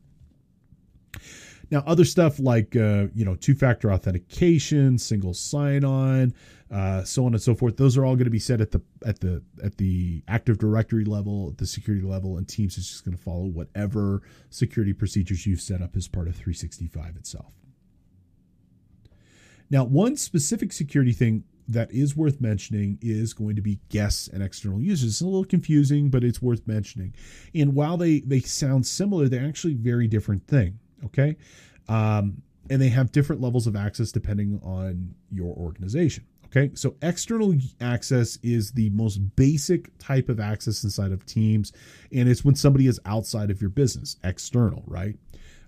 [1.69, 6.33] Now, other stuff like uh, you know two-factor authentication, single sign-on,
[6.71, 7.75] uh, so on and so forth.
[7.75, 11.03] Those are all going to be set at the at the at the Active Directory
[11.03, 15.45] level, at the security level, and Teams is just going to follow whatever security procedures
[15.45, 17.51] you've set up as part of 365 itself.
[19.69, 24.41] Now, one specific security thing that is worth mentioning is going to be guests and
[24.41, 25.09] external users.
[25.09, 27.13] It's a little confusing, but it's worth mentioning.
[27.53, 30.79] And while they they sound similar, they're actually very different thing.
[31.05, 31.35] Okay.
[31.87, 36.25] Um, and they have different levels of access depending on your organization.
[36.47, 41.73] Okay, so external access is the most basic type of access inside of Teams,
[42.13, 45.17] and it's when somebody is outside of your business, external, right?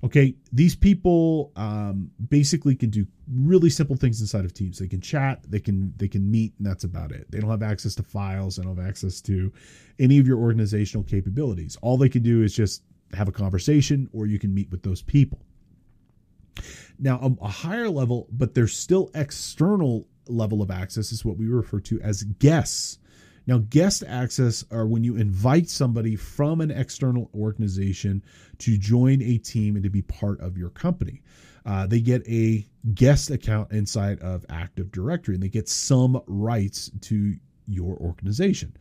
[0.01, 4.79] Okay, these people um, basically can do really simple things inside of Teams.
[4.79, 7.29] They can chat, they can they can meet, and that's about it.
[7.29, 9.51] They don't have access to files, they don't have access to
[9.99, 11.77] any of your organizational capabilities.
[11.81, 12.83] All they can do is just
[13.13, 15.39] have a conversation, or you can meet with those people.
[16.97, 21.47] Now, a, a higher level, but they're still external level of access is what we
[21.47, 22.98] refer to as guests.
[23.49, 28.23] Now, guest access are when you invite somebody from an external organization
[28.59, 31.23] to join a team and to be part of your company.
[31.65, 36.91] Uh, they get a guest account inside of Active Directory and they get some rights
[37.01, 37.33] to
[37.65, 38.77] your organization.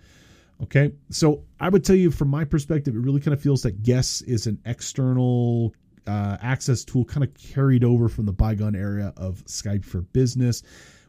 [0.62, 3.82] Okay, so I would tell you from my perspective, it really kind of feels that
[3.82, 5.74] guests is an external
[6.06, 10.62] uh, access tool kind of carried over from the bygone era of Skype for Business.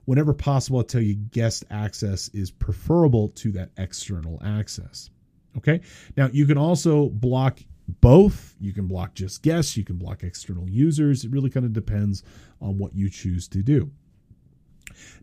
[0.10, 5.12] Whenever possible, tell you guest access is preferable to that external access.
[5.56, 5.82] Okay.
[6.18, 7.60] Now, you can also block
[8.02, 8.56] both.
[8.60, 9.78] You can block just guests.
[9.78, 11.26] You can block external users.
[11.26, 12.24] It really kind of depends
[12.60, 13.92] on what you choose to do.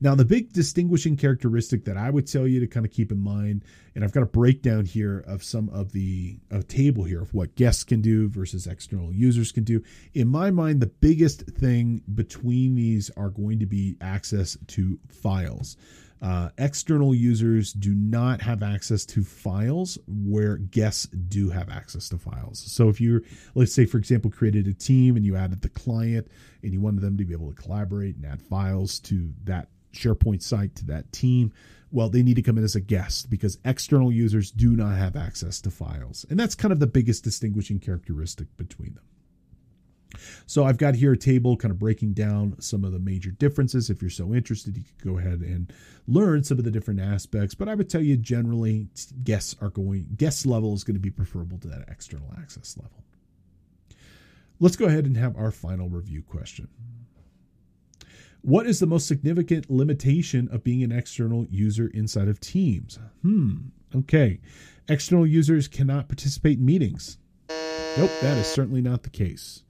[0.01, 3.19] Now, the big distinguishing characteristic that I would tell you to kind of keep in
[3.19, 3.65] mind,
[3.95, 7.55] and I've got a breakdown here of some of the a table here of what
[7.55, 9.83] guests can do versus external users can do.
[10.15, 15.77] In my mind, the biggest thing between these are going to be access to files.
[16.23, 22.19] Uh, external users do not have access to files where guests do have access to
[22.19, 22.59] files.
[22.59, 23.23] So if you,
[23.55, 26.29] let's say, for example, created a team and you added the client
[26.63, 30.43] and you wanted them to be able to collaborate and add files to that SharePoint
[30.43, 31.53] site, to that team,
[31.91, 35.17] well, they need to come in as a guest because external users do not have
[35.17, 36.27] access to files.
[36.29, 39.05] And that's kind of the biggest distinguishing characteristic between them.
[40.47, 43.91] So I've got here a table kind of breaking down some of the major differences.
[43.91, 45.73] If you're so interested, you could go ahead and
[46.07, 47.55] learn some of the different aspects.
[47.55, 48.89] But I would tell you generally
[49.25, 53.05] guests are going guest level is going to be preferable to that external access level.
[54.59, 56.69] Let's go ahead and have our final review question.
[58.41, 62.99] What is the most significant limitation of being an external user inside of Teams?
[63.23, 63.57] Hmm.
[63.95, 64.41] Okay.
[64.89, 67.19] External users cannot participate in meetings.
[67.49, 69.63] Nope, that is certainly not the case.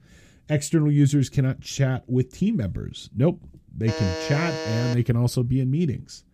[0.48, 3.10] External users cannot chat with team members.
[3.14, 3.40] Nope.
[3.76, 6.24] They can chat and they can also be in meetings.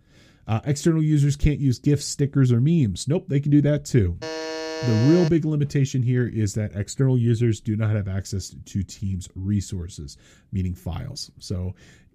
[0.47, 3.09] Uh, external users can't use GIFs, stickers, or memes.
[3.09, 4.19] Nope, they can do that too.
[4.21, 9.29] The real big limitation here is that external users do not have access to Teams
[9.37, 10.19] resources,
[10.51, 11.31] meaning files.
[11.39, 11.75] So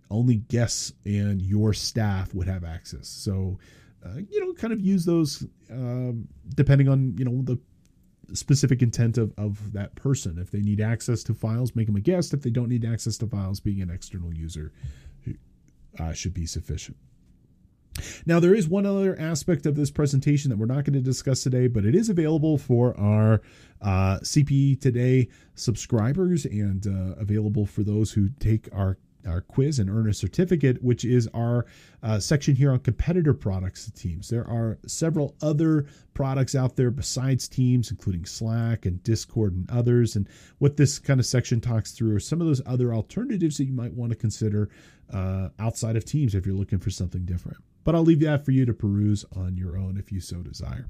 [0.09, 3.07] only guests and your staff would have access.
[3.07, 3.57] So,
[4.05, 7.57] uh, you know, kind of use those um, depending on, you know, the
[8.33, 10.37] specific intent of, of that person.
[10.37, 12.33] If they need access to files, make them a guest.
[12.33, 14.71] If they don't need access to files, being an external user
[15.99, 16.97] uh, should be sufficient.
[18.25, 21.41] Now, there is one other aspect of this presentation that we're not going to discuss
[21.41, 23.41] today, but it is available for our
[23.81, 28.97] uh, CPE Today subscribers and uh, available for those who take our
[29.27, 31.65] our quiz and earn a certificate, which is our
[32.03, 34.29] uh, section here on competitor products to Teams.
[34.29, 40.15] There are several other products out there besides Teams, including Slack and Discord and others.
[40.15, 40.27] And
[40.59, 43.73] what this kind of section talks through are some of those other alternatives that you
[43.73, 44.69] might want to consider
[45.13, 47.57] uh, outside of Teams if you're looking for something different.
[47.83, 50.89] But I'll leave that for you to peruse on your own if you so desire.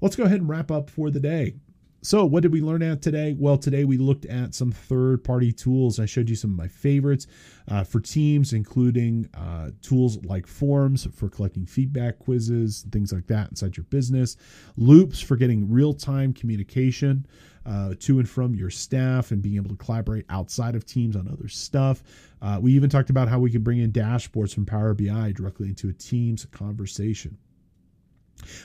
[0.00, 1.54] Let's go ahead and wrap up for the day.
[2.02, 3.36] So, what did we learn at today?
[3.38, 6.00] Well, today we looked at some third party tools.
[6.00, 7.26] I showed you some of my favorites
[7.68, 13.50] uh, for teams, including uh, tools like Forms for collecting feedback, quizzes, things like that
[13.50, 14.38] inside your business,
[14.78, 17.26] Loops for getting real time communication
[17.66, 21.28] uh, to and from your staff and being able to collaborate outside of teams on
[21.28, 22.02] other stuff.
[22.40, 25.68] Uh, we even talked about how we can bring in dashboards from Power BI directly
[25.68, 27.36] into a Teams conversation.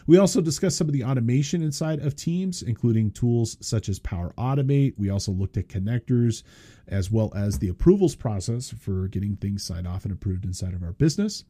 [0.07, 4.33] We also discussed some of the automation inside of Teams, including tools such as Power
[4.37, 4.93] Automate.
[4.97, 6.43] We also looked at connectors
[6.87, 10.83] as well as the approvals process for getting things signed off and approved inside of
[10.83, 11.43] our business.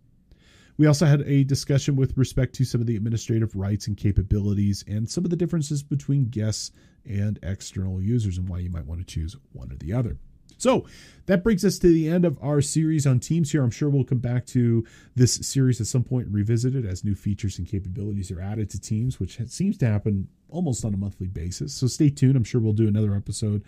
[0.78, 4.84] We also had a discussion with respect to some of the administrative rights and capabilities
[4.88, 6.72] and some of the differences between guests
[7.06, 10.18] and external users and why you might want to choose one or the other.
[10.58, 10.86] So
[11.26, 13.64] that brings us to the end of our series on Teams here.
[13.64, 14.86] I'm sure we'll come back to
[15.16, 18.70] this series at some point and revisit it as new features and capabilities are added
[18.72, 21.74] to Teams, which seems to happen almost on a monthly basis.
[21.74, 22.36] So stay tuned.
[22.36, 23.64] I'm sure we'll do another episode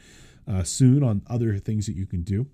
[0.48, 2.48] uh, soon on other things that you can do.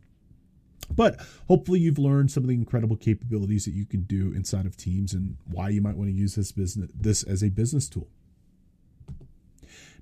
[0.94, 4.76] But hopefully, you've learned some of the incredible capabilities that you can do inside of
[4.76, 8.10] Teams and why you might want to use this business this as a business tool.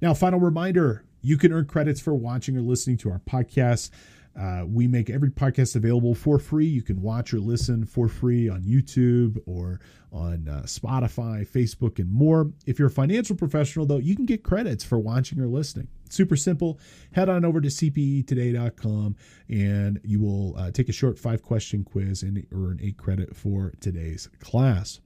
[0.01, 3.91] Now, final reminder: you can earn credits for watching or listening to our podcast.
[4.39, 6.65] Uh, we make every podcast available for free.
[6.65, 12.11] You can watch or listen for free on YouTube or on uh, Spotify, Facebook, and
[12.11, 12.51] more.
[12.65, 15.87] If you're a financial professional, though, you can get credits for watching or listening.
[16.09, 16.79] Super simple.
[17.13, 19.15] Head on over to cpetoday.com
[19.49, 23.73] and you will uh, take a short five question quiz and earn a credit for
[23.79, 24.99] today's class.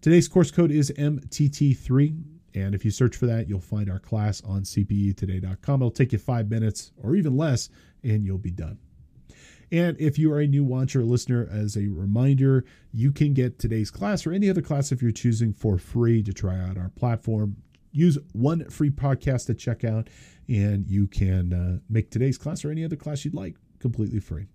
[0.00, 2.39] Today's course code is MTT3.
[2.54, 5.80] And if you search for that, you'll find our class on cpetoday.com.
[5.80, 7.68] It'll take you five minutes or even less
[8.02, 8.78] and you'll be done.
[9.72, 13.58] And if you are a new watcher or listener, as a reminder, you can get
[13.58, 16.88] today's class or any other class if you're choosing for free to try out our
[16.88, 17.56] platform.
[17.92, 20.08] Use one free podcast to check out,
[20.48, 24.46] and you can uh, make today's class or any other class you'd like completely free.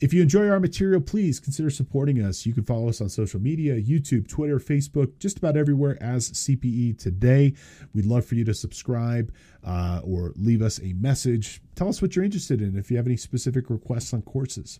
[0.00, 2.46] If you enjoy our material, please consider supporting us.
[2.46, 6.98] You can follow us on social media YouTube, Twitter, Facebook, just about everywhere as CPE
[6.98, 7.54] Today.
[7.94, 9.32] We'd love for you to subscribe
[9.64, 11.60] uh, or leave us a message.
[11.74, 14.78] Tell us what you're interested in if you have any specific requests on courses.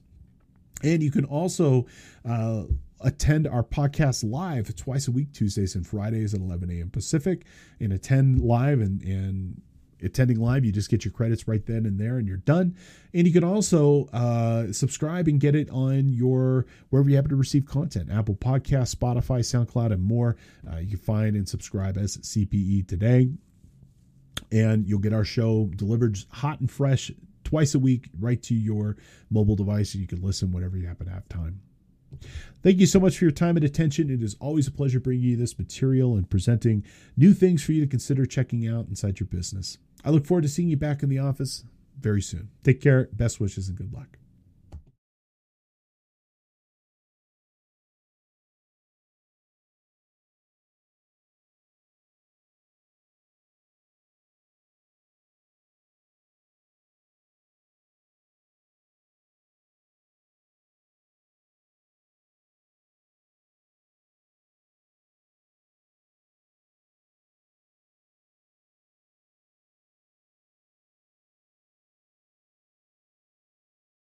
[0.84, 1.86] And you can also
[2.24, 2.64] uh,
[3.00, 6.90] attend our podcast live twice a week, Tuesdays and Fridays at 11 a.m.
[6.90, 7.44] Pacific,
[7.80, 9.62] and attend live and, and
[10.02, 12.76] attending live, you just get your credits right then and there, and you're done.
[13.14, 17.36] And you can also uh, subscribe and get it on your wherever you happen to
[17.36, 20.36] receive content: Apple Podcast, Spotify, SoundCloud, and more.
[20.70, 23.30] Uh, you can find and subscribe as CPE today,
[24.52, 27.10] and you'll get our show delivered hot and fresh
[27.44, 28.96] twice a week right to your
[29.30, 31.60] mobile device, and you can listen whenever you happen to have time.
[32.62, 34.10] Thank you so much for your time and attention.
[34.10, 36.84] It is always a pleasure bringing you this material and presenting
[37.16, 39.78] new things for you to consider checking out inside your business.
[40.08, 41.64] I look forward to seeing you back in the office
[42.00, 42.48] very soon.
[42.64, 44.16] Take care, best wishes, and good luck.